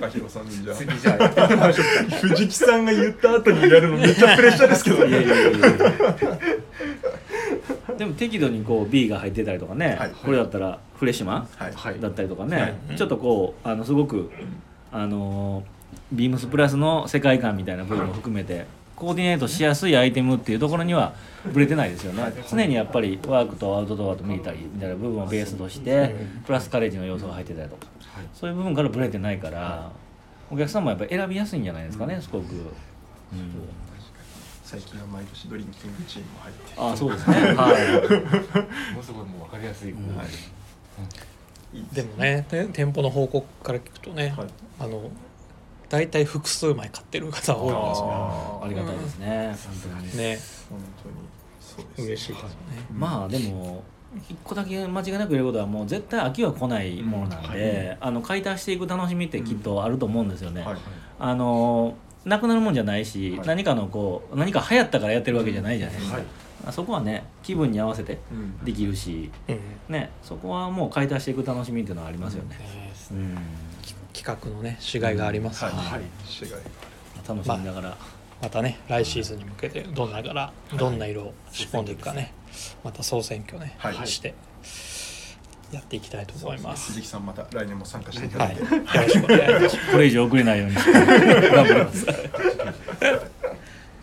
[0.00, 0.76] 高弘さんにじゃあ。
[0.76, 1.72] 次じゃあ。
[2.20, 5.68] 藤木さんが言った後にやるのめっちゃプレッシャーですけどいやいねやいやいや。
[7.96, 10.10] でも適度にこう B が入ってたりとかね、はい。
[10.10, 11.46] これだったらフレッシュマ
[11.96, 12.96] ンだったりとかね、はい。
[12.96, 14.30] ちょっとこうあのすごく、
[14.92, 15.64] あの
[16.12, 21.14] ビームスプラスの世界観みたいな部分も含めてコーディネートしやすいアイテムっていうところには
[21.52, 22.32] ブレてないですよね。
[22.50, 27.86] 常にやっぱりワークとアウトドアとミリタリーみたいな部分をベースとしてプラスカレッジの要素が入ってたりとか。
[28.32, 29.90] そういう部分からブレてないから
[30.50, 32.70] お客さんもやっぱり選びやすいんじゃないですかねすごく、うん、
[34.64, 37.36] 最近は毎年ドリンキングチームも入ってああそうですね。
[37.54, 37.72] は
[38.92, 38.94] い。
[38.94, 40.16] もうすごいもう分かりやすい、うん。
[40.16, 40.26] はい
[41.74, 44.48] いいでもねて店舗の報告から聞くとね、はい。
[44.80, 45.10] あの
[45.88, 49.54] 大体複数枚買ってる方が多いんですよありがたいですね。
[49.56, 50.16] さすがです。
[50.16, 50.38] ね。
[50.70, 51.14] 本当に。
[51.60, 52.54] そうです嬉しいですよね、
[52.92, 53.82] まあでも
[54.30, 60.62] 一個だけ間違いなく言えることはもう絶対飽きは来ないものなんで、あの買い足していく楽しみってきっとあると思うんですよね。
[60.62, 60.76] はい。
[61.18, 63.46] あのなくなるもんじゃないし、はい。
[63.46, 66.26] 何かのこう何か流行ったからやってるわけじゃないじゃないですか、はい。
[66.66, 68.64] あそこはね気分に合わせてうん。
[68.64, 69.60] できるし、うん
[69.92, 72.58] ね、そこはもう買い足していく楽しみっていうのはありますよね。
[73.10, 73.18] ね。
[73.18, 73.38] うん。
[74.12, 75.64] 企画のねしがいがあります。
[75.64, 76.00] よね、はい。
[76.00, 76.50] 違い。
[76.50, 76.56] が
[77.34, 77.96] 楽しみながら、
[78.40, 82.32] またね来シーズンに向けてどんな柄どんな色を仕込んでいくかね。
[82.82, 84.06] また総選挙ね、はい。
[84.06, 84.34] して
[85.72, 86.92] やっていきたいと思います。
[86.92, 89.08] 鈴木さんまた来年も参加していただいて、はい。
[89.08, 89.70] よろしくお願い。
[89.70, 90.74] しますこれ以上遅れないように。
[90.74, 92.06] 頑張ります。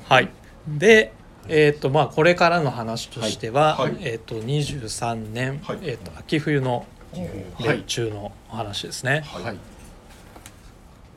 [0.10, 0.30] はい。
[0.68, 1.14] で
[1.50, 3.94] えっ、とまあこれからの話としては、はい。
[3.94, 4.02] はい。
[4.02, 5.80] えっ、と23年、はい。
[5.84, 6.86] えっ、と秋冬の
[7.22, 7.78] はい。
[7.78, 9.44] 熱中のお話ですね、はい。
[9.44, 9.58] はい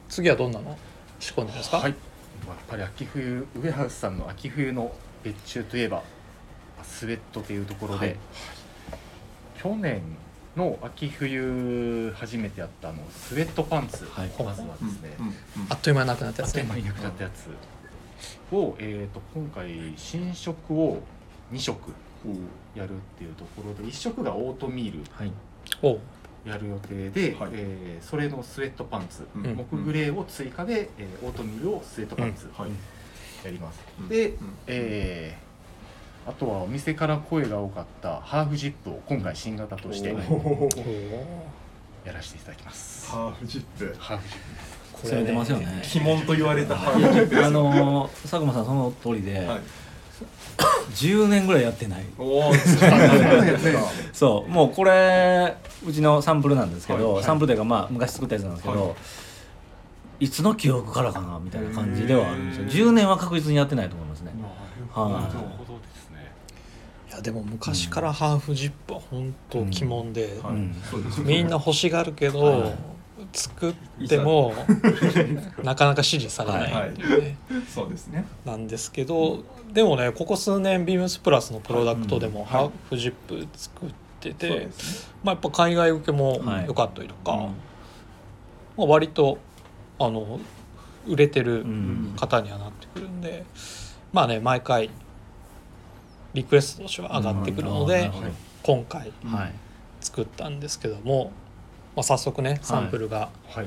[0.08, 0.78] 次はどんなの？
[1.18, 1.96] 仕込んでますか、はい、やっ
[2.68, 6.02] ぱり秋冬ウエハースさんの秋冬の別注といえば
[6.82, 8.16] スウェットというところで、はい。
[9.58, 10.00] 去年
[10.56, 14.30] の秋冬初めてやったあのスウェットパンツ、はい。
[14.42, 15.34] まずはですね、うんうん
[15.68, 16.62] あっという間になくなったやつね。
[16.62, 18.54] あっという間になくなったやつ。
[18.54, 21.02] を、えー、と今回新色を
[21.52, 21.92] 2色
[22.74, 25.00] やるっていうところで1色がオートミール。
[25.10, 25.32] はい
[26.44, 27.50] やる予定で、はい。
[27.52, 32.70] えーそれのスウェットパンツ、うん木グレーを追加で、えーオートミールをスウェットパンツはい。
[33.44, 34.08] やります、うん。
[34.08, 34.54] で、うん。
[34.66, 35.46] えー
[36.28, 43.08] あとはお店から声が多かったハーフジップを今回新型としておやーらせていただきます。
[43.12, 43.94] ハーフジップ。
[43.96, 44.38] ハーフジッ
[44.92, 45.82] こそれ出ますよね。
[45.94, 47.34] 鬼門と言われたハーフジップ。
[47.36, 49.60] ですあのー佐久間さんその通りで、はい
[50.90, 52.04] 10年ぐらいやってない。
[54.12, 57.14] そうもうこれうちのサンプルなんですけど、はい。
[57.16, 58.94] はいサンプルというかまあ昔作ったやつなんですけど、、は
[60.20, 60.28] い。
[60.28, 62.86] つの記憶からかなみたいな感じではあるんですよ。
[62.88, 64.32] 10年は確実にやってないと思いますね。
[64.94, 65.12] はい。
[65.12, 65.24] なる
[65.58, 66.32] ほどですね
[67.08, 70.74] いやでも昔からハーフジップは本当鬼門で、はいうん。
[70.90, 72.74] そうですみんな欲しがるけど、はい
[73.32, 73.74] 作っ
[74.08, 74.52] ても
[75.62, 77.36] なかなか支持されないっていうね、
[77.68, 78.24] そうですね。
[78.44, 82.48] なんですけどでもねここ数年ビームスプラスのプロダクトでもはい。
[82.48, 83.88] ハーフジップ作っ
[84.20, 84.68] てて、
[85.22, 86.66] まあ、やっぱ海外受けもはい。
[86.66, 87.40] 良かったりとか、うん。
[87.40, 87.48] ま
[88.78, 89.38] あ、割と
[89.98, 90.40] あの
[91.06, 92.14] 売れてるうん。
[92.16, 93.44] 方にはなってくるんで、
[94.12, 94.90] まあね毎回
[96.34, 98.10] リクエストとしては上がってくるので
[98.62, 99.52] 今回はい。
[100.00, 101.32] 作ったんですけども、
[101.96, 103.66] まあ、早速ねサンプルがはい。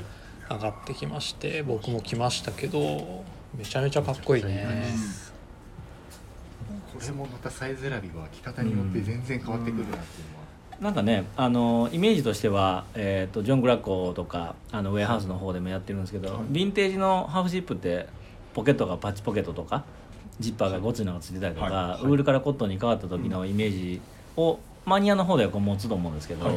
[0.50, 3.24] 上がってきまして僕も来ましたけど
[3.56, 4.66] めちゃめちゃかっこいいね。
[6.92, 16.42] これもまたサイズ選びは着方によって全然変わってくるなっていうのは、なんかねあのイメージとしては、えー、とジョン・グラッコとかあのウェアハウスの方でもやってるんですけど、はい。
[16.42, 18.08] ヴィンテージのハーフジップって
[18.52, 19.84] ポケットがパッチポケットとか
[20.40, 21.74] ジッパーがごついのがついてたりとか、はい。
[21.74, 22.02] はい。
[22.02, 24.00] ウールからコットンに変わった時のイメージ
[24.36, 26.56] をマニアの方ではこう持つと思うんですけど、はい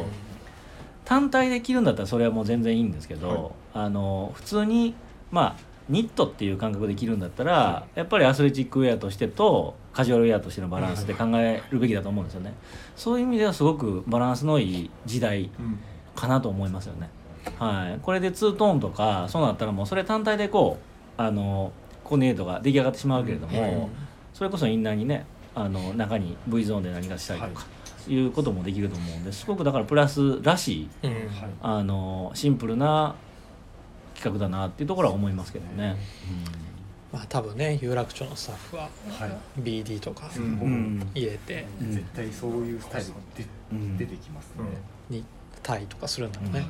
[1.04, 3.84] 単体で着るんだったらそれはもう全然いいんですけど、はい。
[3.86, 4.94] あの普通に
[5.30, 12.54] まあニットっていう感覚で着るんだったら、やっぱりアスレチックウェアとしてとカジュアルウェアとしてのバランスで考えるべきだと思うんですよね。
[12.96, 15.78] そういう意味ではすごくバランスのいい時代うん
[16.14, 17.10] かなと思いますよね。
[17.58, 17.98] はい。
[18.00, 20.78] これでツートーンとかそうなったらもうそれ単体でこ
[21.18, 23.90] うあのコーディネートが出来上がってしまうけれども、
[24.32, 27.64] それこそインナーにねあの中に V ゾーンで何かしたりとか、い、
[28.08, 31.28] うこともできると思うんですごくだからプラスらしいうん。
[31.62, 33.14] あのシンプルな
[34.14, 35.96] 企画だなっていうところは思いますけどね。
[37.12, 39.60] まあ多分ね有楽町のスタッフははい。
[39.60, 40.42] BD とかうん。
[40.42, 41.10] うん。
[41.14, 41.92] 入れてうん。
[41.92, 43.96] 絶対そういうスタイルが出うん。
[43.96, 44.64] 出てきますね、
[45.10, 45.24] に
[45.62, 46.66] タイとかするんだろうね、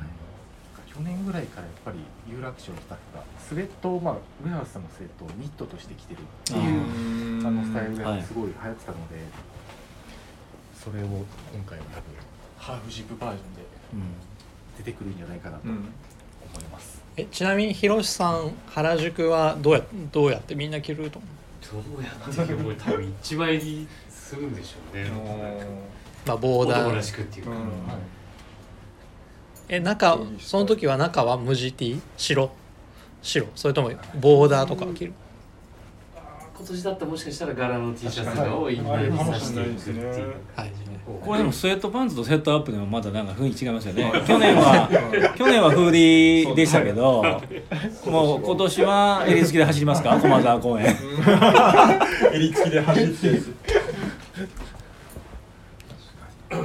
[0.93, 1.97] 去年ぐらいからやっぱり
[2.31, 9.15] 有楽町のスタッフがスウェットをまあウェハースさんのスウェットをニットとして着てるっていうあのスタイルがすごい流行ってたので、
[10.85, 11.25] それを今
[11.65, 12.03] 回は多分
[12.59, 13.61] ハーフジップバージョンで
[13.93, 14.01] うん
[14.77, 15.87] 出てくるんじゃないかなと思うんい
[16.71, 21.95] ます、えちなみにひろしさん原宿はどうやどうやってみんな着ると思う？
[21.95, 25.09] どうやっても多分一枚にするんでしょうね。
[26.25, 27.57] まあボーダ男らーしくっていうか、うん。
[29.67, 32.51] え中その時は中は無地 T 白？
[33.21, 33.47] 白？
[33.55, 35.13] それともボーダーとか着る？
[36.57, 40.71] 今年だったらもしかしたら柄の T シャツが多いインナーにさしていくっていうはい。
[41.23, 44.11] これでもスウェットパンツとセットアップでもまだなんか雰囲気違いますよね。
[44.25, 44.89] 去年は
[45.37, 47.23] 去年はフーディーでしたけど
[48.05, 50.17] もう今年は襟付きで走りますか？
[50.19, 50.95] 駒沢公園。
[52.33, 53.43] 襟付きで走ってる。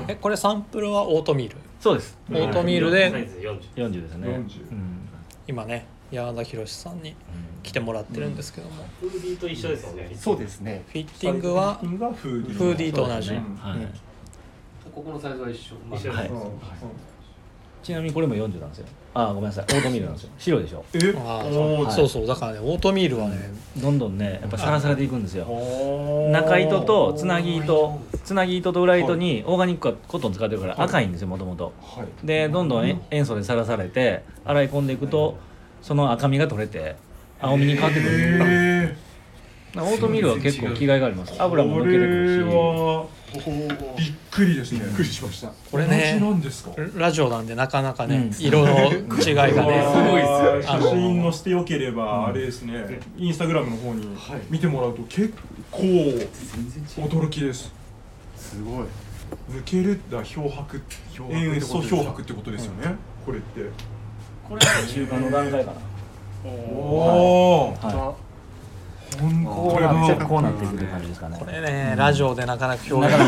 [0.08, 1.56] えこれサンプルはオートミール？
[1.80, 2.16] そうです。
[2.30, 3.10] オートミールで？
[3.10, 4.28] サイズ40 40ですね。
[4.28, 4.38] 40う
[4.74, 5.08] ん。
[5.48, 7.14] 今ね山田博さんに
[7.62, 10.10] 来てもらってるんですけども、フーディーと一緒ですよね。
[10.16, 10.84] そうですね。
[10.88, 13.56] フィッティングはフーディーと同じ、そうですねうん。
[13.56, 13.78] はい。
[14.94, 16.28] ここのサイズは一緒、まあ一緒はい。
[16.28, 16.36] うん
[17.82, 18.86] ちなみにこれも40なんですよ。
[19.14, 19.64] あごめんなさい。
[19.64, 20.30] オートミールなんですよ。
[20.38, 20.84] 白でしょ。
[20.92, 20.98] え？
[21.16, 21.94] あーおーはい。
[21.94, 22.26] そうそう。
[22.26, 23.36] だからねオートミールはね、
[23.78, 25.46] どんどんねやっぱさらされていくんですよ。
[26.30, 27.98] 中糸とつなぎ糸。
[28.22, 32.26] つなぎ糸と裏糸にオーガニックコットン使ってるから赤いんですよもともとはい。
[32.26, 35.38] でどんどんえ塩素でさらされて洗い込んでいくと
[35.80, 36.96] その赤みが取れて
[37.40, 38.96] 青みに変わってくるんで
[39.76, 41.32] オートミールは結構気概があります。
[41.38, 42.50] 油も抜けてくるし。
[43.32, 44.80] これはびっくりですね。
[44.80, 45.52] びっくりしました。
[45.70, 46.72] これね同じなんですか？
[46.96, 48.34] ラジオなんでなかなかね、うん。
[48.44, 50.22] 色の違いがね すごい
[50.56, 50.72] ですよ。
[50.74, 52.98] あの写真載せてよければあれですね。
[53.16, 54.08] インスタグラムの方に
[54.50, 55.32] 見てもらうと結
[55.70, 57.72] 構驚きです。
[58.36, 58.60] す。
[58.64, 58.84] ごい。
[59.52, 60.82] 抜けるだ漂白
[61.30, 62.22] 塩素漂白。
[62.22, 63.60] ってことですよねこれって
[64.48, 65.76] これは中間の段階かな
[66.44, 68.14] おおは
[69.20, 71.36] ほんこうなってこうなっていくって感じですかね。
[71.38, 73.24] これね、ラジオでなかなか表現か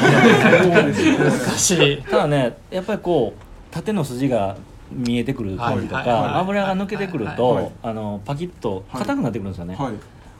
[1.18, 2.02] 難しい。
[2.02, 4.56] ただねやっぱりこう縦の筋が
[4.90, 9.74] 見えてくる感じとか油が抜けてくるはいとあのパキッと硬くなってくるんですよね。
[9.74, 9.92] はい。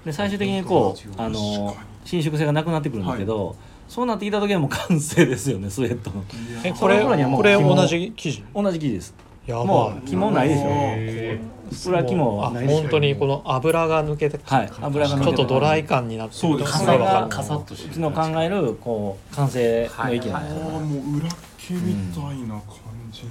[0.07, 3.55] で最終的にこうあの伸縮性がなくなってくるんですけど
[3.89, 6.25] そうなってきた時はもう完成ですよねスウェットの。
[6.65, 8.45] えこれその頃にはもうこれ紐同じ生地？
[8.55, 9.15] 同じ生地です
[9.47, 10.63] やもう肝ないでしょ。
[10.69, 11.41] へ
[11.89, 12.81] 裏肝あないでしょ。
[12.83, 14.73] 本当にこの油が抜けてはい。
[14.81, 16.79] 油が抜けてちょっとドライ感になってそうです。
[16.79, 17.95] すごいわかるカサッとしてるう。
[17.95, 22.63] ちの考えるこう完成の域なんですよああもう裏毛みたいな感
[23.11, 23.31] じに。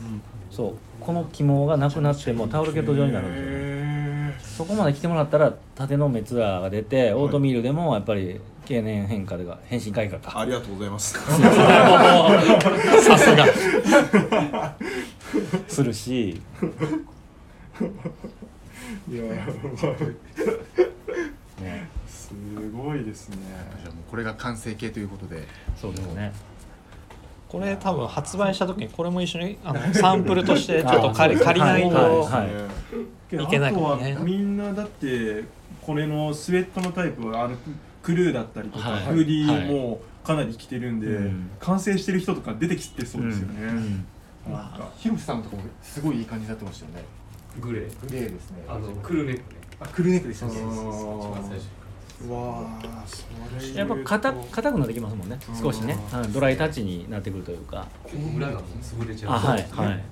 [0.50, 0.74] そう。
[1.00, 3.47] この肝がなくなってもうタオルケット状になるんですよ。
[3.50, 11.13] へそこまで来てもらったら縦のメツアーが出てオートミールでもやっぱり経年変化でが変身改革ありがとうございます。
[13.02, 13.45] さすが
[15.67, 16.41] するし。
[19.09, 19.23] いや
[21.61, 21.87] ね。
[22.07, 22.33] す
[22.71, 23.37] ごいですね。
[23.81, 25.47] じゃあもうこれが完成形ということで。
[25.75, 26.33] そうですね。
[27.49, 33.47] これ多分発売した時にこれも一緒にあのサンプルとして ちょっと借り借りないと、はいい。
[33.47, 34.11] けないかもね。
[34.11, 35.43] あとはみんなだって
[35.81, 37.57] これのスウェットのタイプはあの
[38.01, 39.03] クルーだったりとか、はい。
[39.03, 41.49] フーディーもかなり着てるんで、うん。
[41.59, 44.05] 完成してる人とか出てきてそうですよね、うん
[44.47, 44.91] なんか。
[44.97, 47.04] ヒロシさんとかもすごいいい感じになってましたよね。
[47.60, 48.10] グレー？
[48.10, 48.63] グレーですね。
[48.67, 49.60] あのクルーネックね。
[49.80, 50.54] あクルーネックでしたね。
[50.54, 50.73] 一番
[51.43, 51.69] 最初。
[52.23, 53.25] うわあそ
[53.60, 55.39] れやっぱ硬硬くなってきますもんね。
[55.60, 55.97] 少しね。
[56.32, 57.88] ドライタッチになってくるというか。
[58.36, 59.32] 裏がもう潰れちゃう。
[59.34, 59.62] あはい。
[59.62, 59.67] はい。
[59.67, 60.04] 確か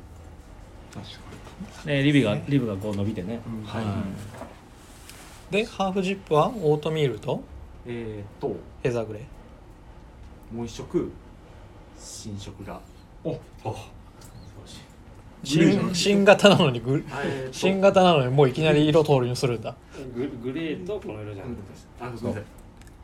[1.86, 3.42] でリビがリブがこう伸びてね。
[3.46, 3.64] うん。
[3.64, 3.86] はい。
[5.52, 6.50] でハーフジップは？
[6.50, 7.44] オートミールと？
[7.86, 8.56] えー、と。
[8.82, 9.26] ヘザグレ
[10.52, 11.12] もう一色。
[11.98, 12.80] 新色が
[15.44, 17.04] 新新型なのにグ
[17.52, 19.76] 新型なのにもういきなり色通りにするんだ。
[20.16, 21.62] ググレーとこの色じゃなくて
[22.02, 22.48] あごめんなさ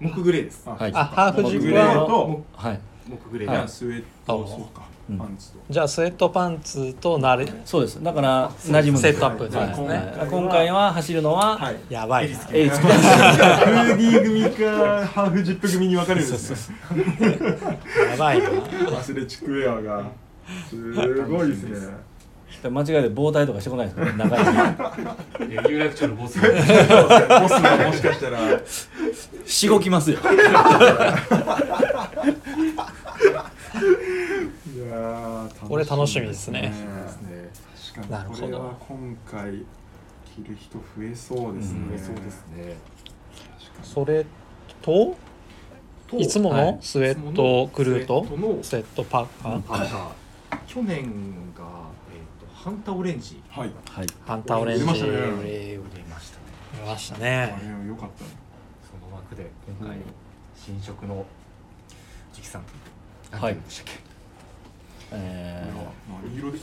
[0.08, 0.10] い。
[0.14, 0.68] 木グレーです。
[0.68, 2.80] はいあハーフジップグレーはとはい。
[3.10, 3.48] 木グレー。
[3.48, 5.18] がじゃあスウェットあそうかうん。
[5.18, 5.60] パンツと。
[5.70, 7.48] じゃあスウェットパンツとなれ。
[7.64, 8.04] そうです。
[8.04, 10.28] だから馴染むセットアップですね。
[10.30, 11.78] 今回は走るのははい。
[11.90, 16.76] やばいフーディー組かハーフジップ組に分かれるんですね。
[18.12, 18.50] やばいな。
[19.00, 20.04] アスレチックウェアが。
[20.70, 20.94] す
[21.28, 22.15] ごいですね
[22.64, 24.06] 間違いで棒体とかしてこないですか？
[24.06, 24.42] 長い
[25.52, 26.40] いや有楽町のボス。
[26.40, 28.40] ボスがもしかしたら。
[29.46, 30.20] しごきますよ。
[30.20, 30.24] い
[34.90, 36.72] やーこれ楽しみですね。
[37.96, 38.46] 確かなるほど。
[38.48, 39.52] にこれは今回
[40.36, 42.76] 着る人増えそうですね、うんそうですね。
[43.84, 44.26] それ
[44.82, 45.16] と？
[46.08, 46.66] といつもはい。
[46.74, 49.60] のスウェットクルーとスウェットのスウェットパーカー。
[49.62, 50.00] パーカー。
[50.68, 51.12] 去年
[52.66, 53.42] が、えー、とハンターオレンジ。
[53.50, 53.70] はい。
[53.92, 54.08] はい。
[54.26, 54.84] ハンターオレンジ。
[54.84, 55.12] 売れましたね。
[55.14, 56.44] 売れましたね。
[56.76, 57.56] 売れましたあね。
[57.84, 58.30] れよかったね
[58.90, 59.50] その枠で
[59.80, 59.98] 今回
[60.56, 61.26] 新色の
[62.34, 62.64] 直さん
[63.32, 63.58] はい。
[65.12, 65.64] え
[66.24, 66.58] 何色で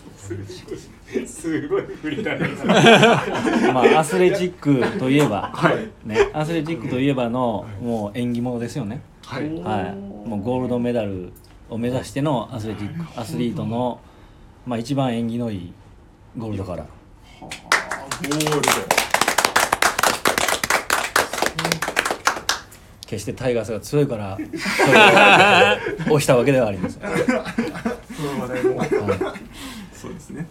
[1.27, 5.89] すごい振りだねーまあアスレチックといえばはい。
[6.09, 9.01] ねアスレチックといえばのもう縁起物ですよね。
[9.25, 9.45] はい。
[9.61, 10.29] はい。
[10.29, 11.33] もうゴールドメダル
[11.71, 14.01] を目指してのアスレチックアスリートの
[14.67, 15.73] まあ一番縁起のいい
[16.37, 16.87] ゴールドカラーは
[17.41, 17.49] あ
[18.23, 18.63] ゴール
[23.07, 27.27] 決してタイガースが強いから それを押したわけではありません、はいド
[28.23, 29.35] その話題もは
[29.93, 30.47] そうですね、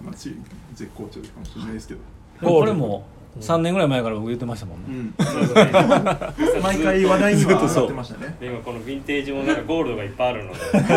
[0.00, 0.44] まあ、チーム
[0.74, 2.00] 絶好調かもしれないですけど、
[2.48, 3.04] い、これも
[3.40, 5.12] 3年ぐらい前から僕言ってましたもんね、
[6.62, 8.36] 毎回話題にはってましたね。
[8.38, 10.58] で今このヴィンテージもなんかゴールドがいっぱいあるので。
[10.58, 10.94] 確か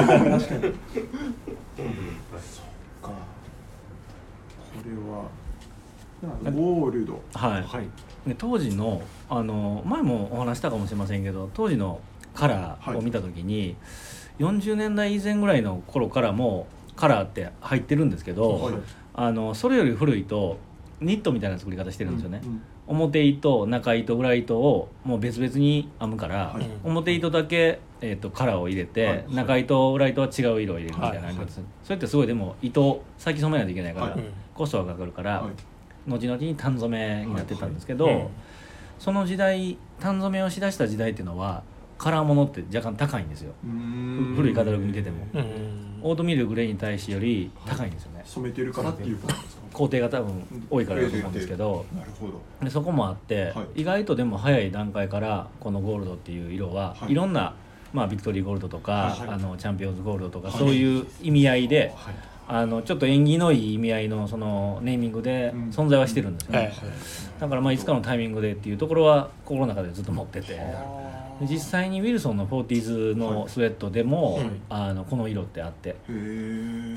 [0.56, 0.62] に
[3.01, 3.10] か
[4.73, 5.29] これは
[6.51, 7.21] ゴールド。
[7.33, 7.63] はい。
[7.63, 7.87] はい。
[8.27, 11.99] で当時のあの前もお話したかもしれませんけど当時の
[12.33, 13.75] カラーを見た時に、
[14.39, 18.73] 40年代以前ぐらいの頃からもカラーって入ってるんですけど、はい。
[19.13, 20.57] あのそれより古いと
[20.99, 26.69] ニットみたいな作り方してるんですよね、うん表糸中糸裏糸をもう別々に編むから、はい。
[26.83, 29.25] 表糸だけ、えー、とカラーを入れて、はい。
[29.29, 34.23] 中糸裏糸は違う色を入れるみたいなのあります、それってすごいでも糸先染めないといけないから、はい。
[34.53, 36.09] コストがかかるから、はい。
[36.09, 38.27] 後々に単染めになってたんですけど、うん
[38.99, 41.63] その時代単染めをしだした時代っていうのは
[41.97, 43.53] カラーものって若干高いんですよ。
[44.35, 45.17] 古いカタログ見てても。
[45.33, 45.99] うん。
[46.03, 48.21] オートミールグレーに対してより高いんですよね。
[48.25, 52.41] 染めてるからっていうことですか工程が多分多いからだと思うんですけどなるほど。
[52.63, 53.81] でそこもあって、はい。
[53.81, 57.11] 意外とでも早い段階からこのゴールドっていう色は、はい。
[57.11, 57.53] い、ろんな、
[57.91, 60.57] まあ、ビクトリーゴールドとか、はいあのチャンピオンズゴールドとか、はい。
[60.57, 62.15] そういう意味合いではい。
[62.47, 65.69] あのちょっと縁起のいい意味合いのそのネーミングでうん。
[65.71, 66.73] 存在はしてるんですよね、はい。
[67.41, 70.53] だからまあいつかのタイミングでっていうところは心の中でずっと持ってて。
[70.53, 70.59] で
[71.41, 75.95] 実際にウィルソンの 40s のスウェットでも、はいあのこの色ってあって。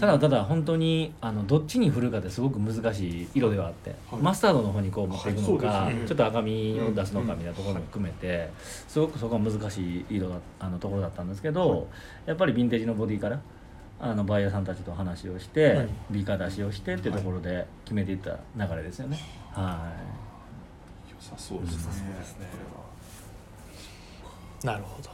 [0.00, 4.22] ただただ本当にあのどっちに振るかってすごく難しい色ではあって、はい。
[4.22, 5.94] マスタードの方にこう持っていくのか、はい。
[6.06, 8.50] ちょっと赤みを出すのかみたいなところも含めて、
[8.86, 11.88] すごくそこは難しい色だあのところだったんですけど、
[12.26, 13.40] やっぱりヴィンテージのボディから
[14.00, 15.88] あのバイヤーさんたちと話をして、はい。
[16.10, 19.18] ビーカー出しをしてっていうところで決めていった流れですよね。
[19.52, 19.92] は
[21.10, 21.82] 良さそうですね。
[21.84, 22.46] 良さそうですね
[24.64, 25.08] なるほど。
[25.08, 25.12] い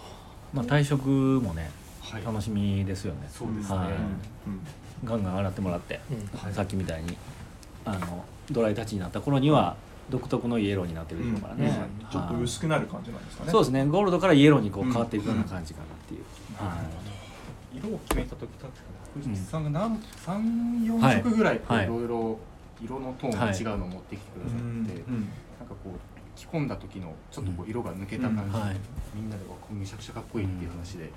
[0.52, 2.24] まあ、退職もねはい。
[2.24, 3.28] 楽しみですよね。
[3.30, 3.76] そうですね。
[3.76, 3.88] はい。
[3.88, 4.60] うん。
[5.04, 6.52] ガンガン洗ってもらって、うん。
[6.52, 7.16] さっきみたいに
[7.84, 9.76] あのドライタッチになった頃には
[10.10, 11.66] 独特のイエローになってるでしょうからね、
[12.02, 12.06] うん。
[12.06, 13.50] ちょっと薄くなる感じなんですかね。
[13.50, 13.84] そうですね。
[13.86, 16.24] ゴールドからイエローにこう変わっていくような感じかなっていう、
[16.56, 16.76] は
[17.72, 18.80] 色を決めた時確か
[19.14, 21.86] 藤木さんが何三はい四色ぐらいいい。
[21.86, 22.08] ろい。
[22.08, 22.38] ろ
[22.82, 24.74] 色のトーンが違うのを持ってきてくださって、うん。
[24.74, 24.94] なんか
[25.68, 28.76] こう着込んだ時のちょっとこう色が抜けた感じ、うんはい。
[29.14, 31.10] みんなでめちゃくちゃかっこいいっていう話で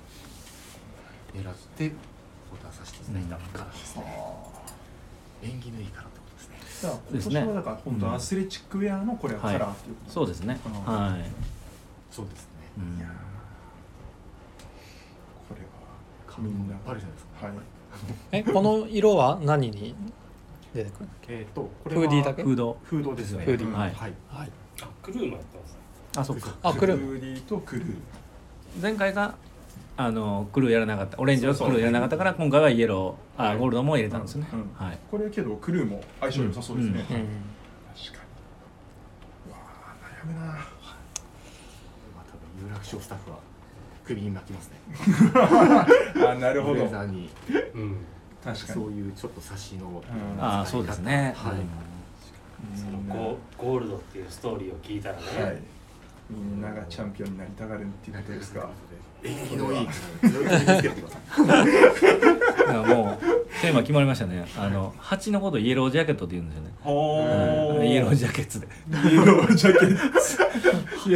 [1.34, 1.92] 狙って
[2.50, 3.64] オーダーさせていただいたか。
[3.64, 4.04] らですね、
[5.42, 6.56] 縁起のいいからってことですね。
[6.80, 10.58] じゃあ今年はだから本当アスレチックウェアのこれはカラーっていうことそうですね。
[10.64, 11.30] うんはい、
[12.10, 12.48] そうですね。
[12.78, 12.98] うん。
[12.98, 13.08] いや
[15.48, 17.46] これはみんなあるじゃないですか。
[17.46, 17.56] はい。
[18.32, 19.94] えこの色は何に
[20.74, 22.42] 出てくるえっ、とこフーディーだけ？
[22.44, 22.78] フード。
[22.84, 23.44] フードですね。
[23.44, 23.72] フーディー。
[23.72, 23.94] はい。
[23.94, 24.08] は
[24.44, 24.50] い
[24.82, 25.78] あクルーもやってます
[26.16, 26.54] あそうか。
[26.62, 26.98] あクルー。
[26.98, 27.96] クルーリーとクルー。
[28.80, 29.34] 前回が
[29.96, 31.18] あのクルーやらなかった。
[31.18, 33.50] オレンジはクルーやらなかったから今回はイエロー。
[33.50, 34.98] あゴールドも入れたんですね、うんはい。
[35.10, 37.16] これけどクルーも相性良さそうですね、うん。
[37.16, 37.26] うん。
[37.96, 38.24] 確か
[39.46, 39.50] に。
[39.50, 40.46] うわー悩むな。
[40.46, 43.38] まあ多分有楽町スタッフは
[44.04, 44.76] クビになってますね。
[46.26, 46.74] あなるほど。
[46.74, 47.30] ブレザーに。
[47.74, 47.96] うん。
[48.44, 48.80] 確かに。
[48.80, 50.02] そういうちょっと差しの
[50.36, 50.42] うん。
[50.42, 51.87] ああそうですね、はい
[52.74, 55.62] そのうんゴゴールドっていうストーリーを聞いたらね、はい。
[56.30, 58.68] みんながチャンピオンになりたがるっていうことですか
[59.22, 59.86] 縁起のいい。
[59.86, 59.92] か
[60.22, 61.66] ら強気につけてください
[62.58, 63.24] だからもう
[63.60, 64.46] テーマ決まりましたね。
[64.56, 66.70] あの蜂のことイエロージャケットって言うんですよね。
[66.80, 68.68] ほうんイエロージャケッツで。
[69.10, 69.98] イエロージャケッ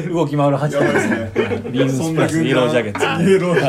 [0.08, 0.12] ト。
[0.12, 1.32] 動き回る蜂なんですね。
[1.70, 3.60] ビームスプラスイエロージャケッツイエロービ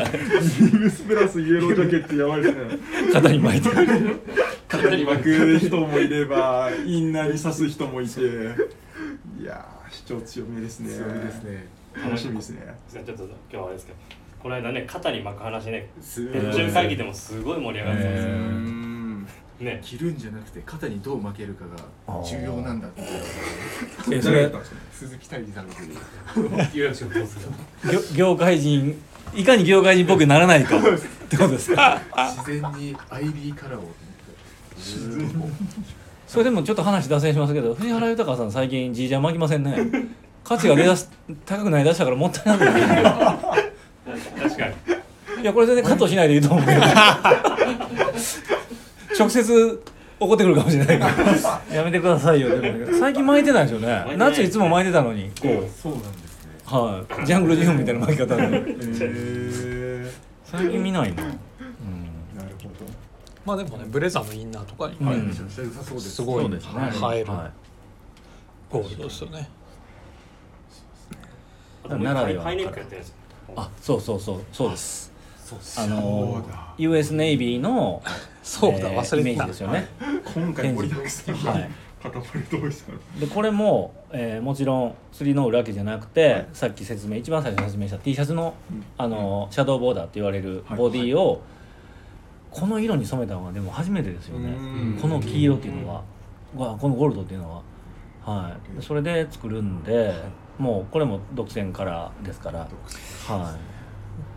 [0.72, 2.80] ームスプラスイエロージャケットやばいですね。
[3.14, 3.70] 肩に巻いて。
[4.68, 8.22] 肩に巻く人もいればインナーに刺す人もいて。
[8.22, 8.24] い
[9.44, 10.90] やー主張強めですね。
[10.90, 11.68] 強みですね。
[12.04, 12.76] 楽しみですね。
[12.92, 13.98] ちょっと今日はあれですけど
[14.44, 19.80] この間ね肩に巻く話ねす別注会議でもすごい盛り上がってたんですね。
[19.82, 21.64] 着るんじゃなくて肩にどう負けるか
[22.12, 23.02] が重要なんだって。
[24.12, 24.52] えそれ
[24.92, 25.74] 鈴木泰治さんが
[27.90, 29.02] 業業界人
[29.34, 30.78] いかに業界人っぽくならないか。
[30.78, 30.82] っ
[31.30, 32.02] てことですか？
[32.36, 33.90] 自然にアイビーカラーを
[36.28, 39.78] それでもちょっと話脱線しますけど藤原豊さん最近じいちゃん巻きませんね。
[40.44, 41.10] 価値が出だす
[41.46, 43.63] 高くなりだしたからもったいない確かに
[45.44, 46.80] いやこれ全然カットしないでいいと思うけど。
[49.20, 49.84] 直接
[50.18, 51.10] 怒ってくるかもしれないか
[51.70, 51.76] ら。
[51.76, 52.62] やめてくださいよ。
[52.62, 54.16] でも最近巻いてないですよね。
[54.16, 55.30] 夏いつも巻いてたのに。
[55.42, 55.70] こう。
[55.82, 56.52] そうなんですね。
[56.66, 57.26] はい。
[57.26, 58.42] ジャングルジムみたいな巻き方で。
[58.44, 60.10] へー。
[60.46, 62.86] 最近見ないな、うんなるほど。
[63.46, 65.50] まあでもねブレザーのインナーとかにうです。
[66.16, 66.80] すごいそうですね。
[67.16, 67.32] 映える。
[67.32, 67.52] は
[68.70, 69.50] ゴールドですよね。
[73.58, 74.42] あそうそうそう。
[74.54, 75.13] そうです
[75.78, 76.44] あの
[76.78, 78.02] US ネイビーの
[78.42, 79.44] そうだ えーイメー忘れてた。
[79.44, 79.88] ジですよね。
[80.34, 81.70] 今回盛りだくさんはい。
[83.20, 88.84] でこれも、えーもちろん釣りの裏けじゃなくて、さっき説明一番最初に説明した T シャツのうん。
[88.98, 91.42] あの、シャドーボーダーって言われるボディを、
[92.52, 94.50] この色に染めたのはでも初めてですよね。
[94.50, 94.52] う
[94.98, 95.00] ん。
[95.02, 96.02] この黄色っていうのは、
[96.58, 97.62] わこのゴールドっていうのは。
[98.26, 98.76] はい。
[98.76, 100.14] でそれで作るんで
[100.58, 102.60] もうこれも独占カラーですから。
[103.28, 103.56] は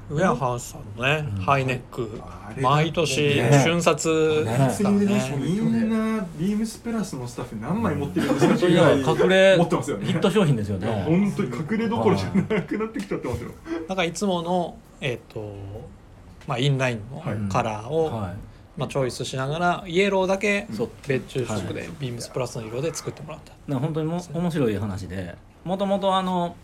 [0.09, 1.43] ウェアハウスさんのね、うん。
[1.43, 2.21] ハイネック。
[2.61, 3.61] 毎年ね。
[3.65, 4.71] 瞬殺ね。
[5.39, 10.07] みねんなビームスプラスのスタッフ何枚持ってるんですかい、それでは隠れ持ってますよね。
[10.07, 10.87] ヒット商品ですよね。
[11.07, 13.51] 本当に隠れどころじゃなくなってきちゃってますよ
[13.89, 15.55] だからいつものえっ、と
[16.47, 17.37] まあインラインのはい。
[17.51, 18.35] カラーを、は
[18.77, 20.91] まあ、チョイスしながらイエローだけそう。
[21.09, 21.91] 別注色ではい。
[21.99, 25.35] ビームスプラスの色で作ってもらった、本当にも面白い話で
[25.65, 26.55] もともとあの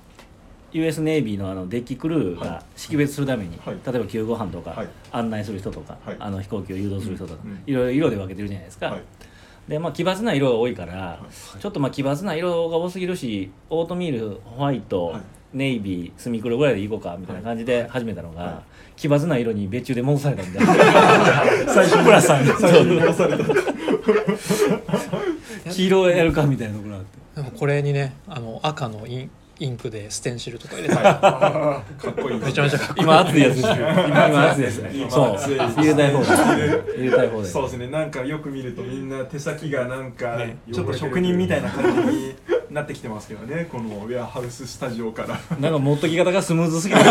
[0.72, 3.76] US ネイビーのあのデッキクルーはが識別するために、はい。
[3.86, 4.88] 例えば救護班とか、はい。
[5.12, 6.16] 案内する人とか、はい。
[6.18, 7.62] あの飛行機を誘導する人とか、うん。
[7.66, 9.02] いろいろ色で分けてるじゃないですか、はい。
[9.68, 11.20] でまあ奇抜な色が多いから、
[11.60, 15.22] ちょっとまあ奇抜な色が多すぎるしオートミールホワイト、はい。
[15.52, 18.62] ネイビースミクロぐらいでいこうかみたいな感じで始めたのが、は
[18.96, 20.74] 奇抜な色に別注で戻されたみたいな
[21.70, 22.50] 最初プラスさんに。
[22.52, 23.44] 最初に戻された。
[25.70, 27.18] 黄色やるかみたいなところがあって。
[27.36, 33.03] でもこれにねあの赤のインインクでステンシルとか入れて、かっこいいめちゃめちゃかっこいい。
[33.05, 34.90] 今熱いやつですよ今今熱いですね。
[34.94, 37.86] 今そう熱いです入れたい方で入れたい方でそうですね。
[37.88, 40.59] なんかよく見るとみんな手先がなんかね。
[40.72, 42.34] ちょっと職人みたいな感じに
[42.70, 43.66] なってきてますけどね。
[43.72, 45.38] このウェアハウススタジオから。
[45.61, 47.00] なんか持っとき方がスムーズすぎる。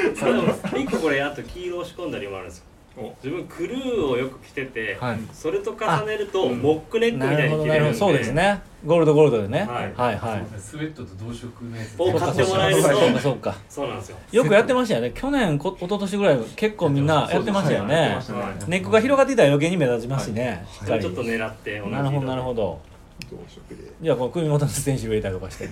[0.16, 2.64] それでも一個これあと黄色を仕込んだ理由もあるんですよ。
[2.64, 2.79] お
[3.22, 5.18] 自分クルーをよく着てて、はい。
[5.32, 7.94] それと重ねるとモックネックみなたいに着れるんで。
[7.94, 8.62] そうですね。
[8.84, 9.92] ゴールドゴールドでね、はい。
[9.94, 10.42] はいはい。
[10.58, 12.00] スウェットと同色のやつ。
[12.00, 12.88] を買ってもらえると。
[12.88, 14.16] そうかそうかそうなんですよ。
[14.32, 15.12] よくやってましたよね。
[15.14, 17.94] 去年こ一昨年ぐらい結構みんなやってましたよね。
[17.94, 18.18] ね。
[18.66, 21.02] ネックが広がっていたら余計に目立ちますしね、しっかり。
[21.02, 22.89] それちょっと狙って同じなるほどなるほど
[23.30, 25.68] 同色でじゃあこの首元のステンシル入れたりとかして。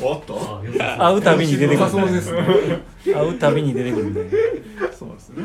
[0.00, 0.62] おっと
[0.98, 2.46] 会うたびに出てくるそうですね。
[3.04, 4.30] 会うたびに出てくる
[4.96, 5.44] そうですね。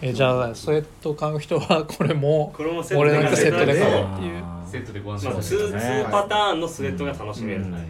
[0.00, 4.42] えじゃあスウェット買う人はこれもこれもセット俺でなんかセットで買おうあっていう。
[4.42, 4.70] ー。
[4.70, 7.72] セットでごパターンのスウェットが楽しめる、うん。
[7.72, 7.82] はい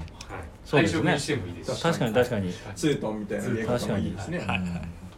[0.64, 1.18] そうですね。
[1.18, 1.82] してもいいですし。
[1.82, 2.52] 確かに確かに。
[2.76, 4.38] ツートンみたいな入れ方もいいですね。
[4.38, 4.58] はいはい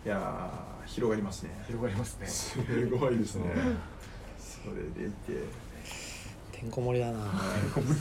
[0.06, 1.50] いやー広がりますね。
[1.66, 2.26] 広がりますね。
[2.26, 3.44] すごいですね。
[4.38, 5.44] それでいて
[6.60, 7.20] てんこ盛りだな。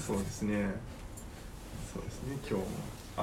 [0.06, 0.70] そうですね。
[1.94, 2.38] そうですね。
[2.48, 2.66] 今日も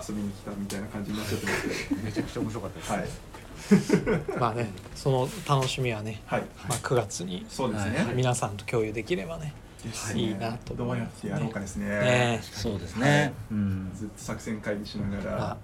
[0.08, 4.04] 遊びに来たみたいな感じになっちゃってますけめちゃくちゃ面白かったです。
[4.04, 4.20] どはい。
[4.40, 6.40] まあねその楽しみはね、はい。
[6.68, 8.14] まあ、9月にそうですね、はい。
[8.14, 9.52] 皆さんと共有できればね
[9.84, 11.86] ですいいなとどうやってやろうかですね。
[11.86, 13.92] ねそうですね、うん。
[13.94, 15.50] ずっと作戦会議しながら。
[15.50, 15.56] あ。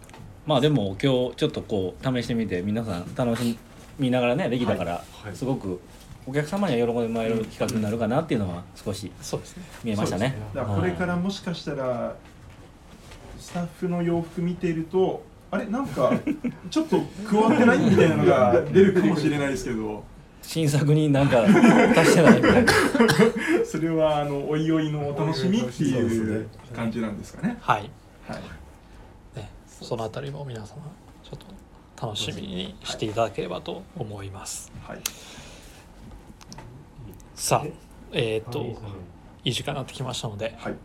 [0.47, 3.57] まあでも今日ちょっとこう試してみて皆さん楽し
[3.99, 5.35] みながらねできたからはい。
[5.35, 5.81] すごく
[6.27, 9.65] お客様には喜んでもらえる企画になるかなっていうのは少しそうですね。
[9.85, 10.37] 見えましたね。
[10.55, 12.15] だからこれからもしかしたら
[13.39, 15.67] スタッフの洋服見ているとあれ？
[15.67, 16.13] なんか
[16.71, 17.79] ちょっと加わってない？
[17.79, 20.05] みたいなのが出るかもしれないですけど。
[20.45, 22.73] 新作になんか足してないみたいな。
[23.65, 27.57] それはあのおいおいのお楽しみっていうね感じなんですかね。
[27.61, 27.91] はい、
[28.27, 30.67] はい、ね、そのあたりも皆様
[31.23, 34.99] ちょっと楽しみにしていただければと思います、はい、
[37.43, 37.67] さあ
[38.13, 38.37] え？
[38.39, 38.65] っ、と
[39.45, 39.51] い。
[39.51, 40.79] い時間になってきましたのではい、今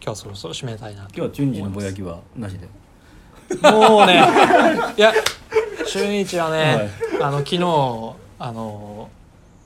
[0.00, 2.66] 日はそろそろ締めたいなと今日はチュンジのぼやきはなしで。
[3.70, 4.14] もうね
[4.96, 5.12] いや
[5.86, 7.22] 中日はね、はい。
[7.22, 9.10] あの昨日あの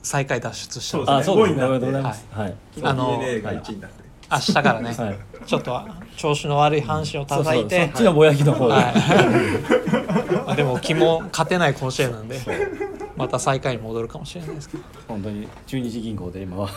[0.02, 1.22] 最下位脱出したので。
[1.22, 1.62] そうですね。
[1.62, 1.68] あ、そうですね。
[1.68, 2.02] おめでとうござい。
[2.02, 2.26] ます。
[2.32, 2.54] はい。
[2.82, 5.18] あの DNA が1位になって、明日からね、はい。
[5.46, 5.80] ちょっと
[6.16, 8.74] 調子の悪い阪神をそうそうそ叩いてっちのぼやきの方で。
[8.74, 8.94] はい。
[10.46, 12.40] まあでも気も勝てない甲子園なんで
[13.22, 14.82] また最下位に戻るかもしれないですけど。
[15.06, 16.68] 本当に中日銀行で今は。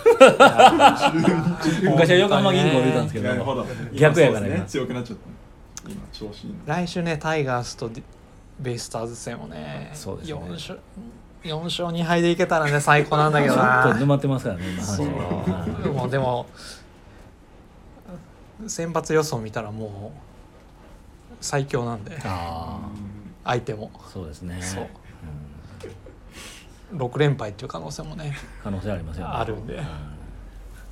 [1.84, 3.66] 昔は横浜銀行でいたんですけど。
[3.94, 4.64] 逆やからね。
[4.68, 7.90] 強くなっちゃった今調子いいの来週ねタイガースと
[8.60, 10.80] ベイスターズ戦をねそうですね4勝
[11.44, 14.66] 4勝2敗でいけたらね最高なんだけちょどなっと沼ってますからね
[15.86, 15.94] 今。
[15.94, 16.48] もうでも
[18.68, 22.80] 先発予想見たらもう最強なんであ
[23.44, 24.60] 相手もあ、そうですね。
[24.62, 24.88] そうん
[26.98, 29.32] 6連敗っていう可能性もね可能性ありますよね。
[29.34, 29.76] あるんで。
[29.76, 29.80] う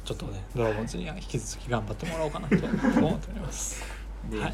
[0.05, 2.65] ちょっとねドラゴンズには引き続き頑張ってもらおうかなと思
[3.15, 3.83] っております。
[4.31, 4.53] はい、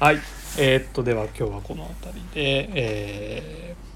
[0.00, 0.18] はい、
[0.58, 3.90] えーっとでは今日はこの辺りで、えー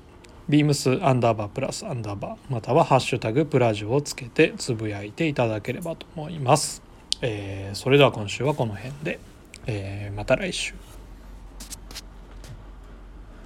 [0.50, 6.82] ビームスアンダーバープラスアンダーバーまたはハッシュタグプラジオをつけてつぶやいていただければと思います。
[7.22, 9.20] えーそれでは今週はこの辺で、
[9.66, 10.74] えーまた来週。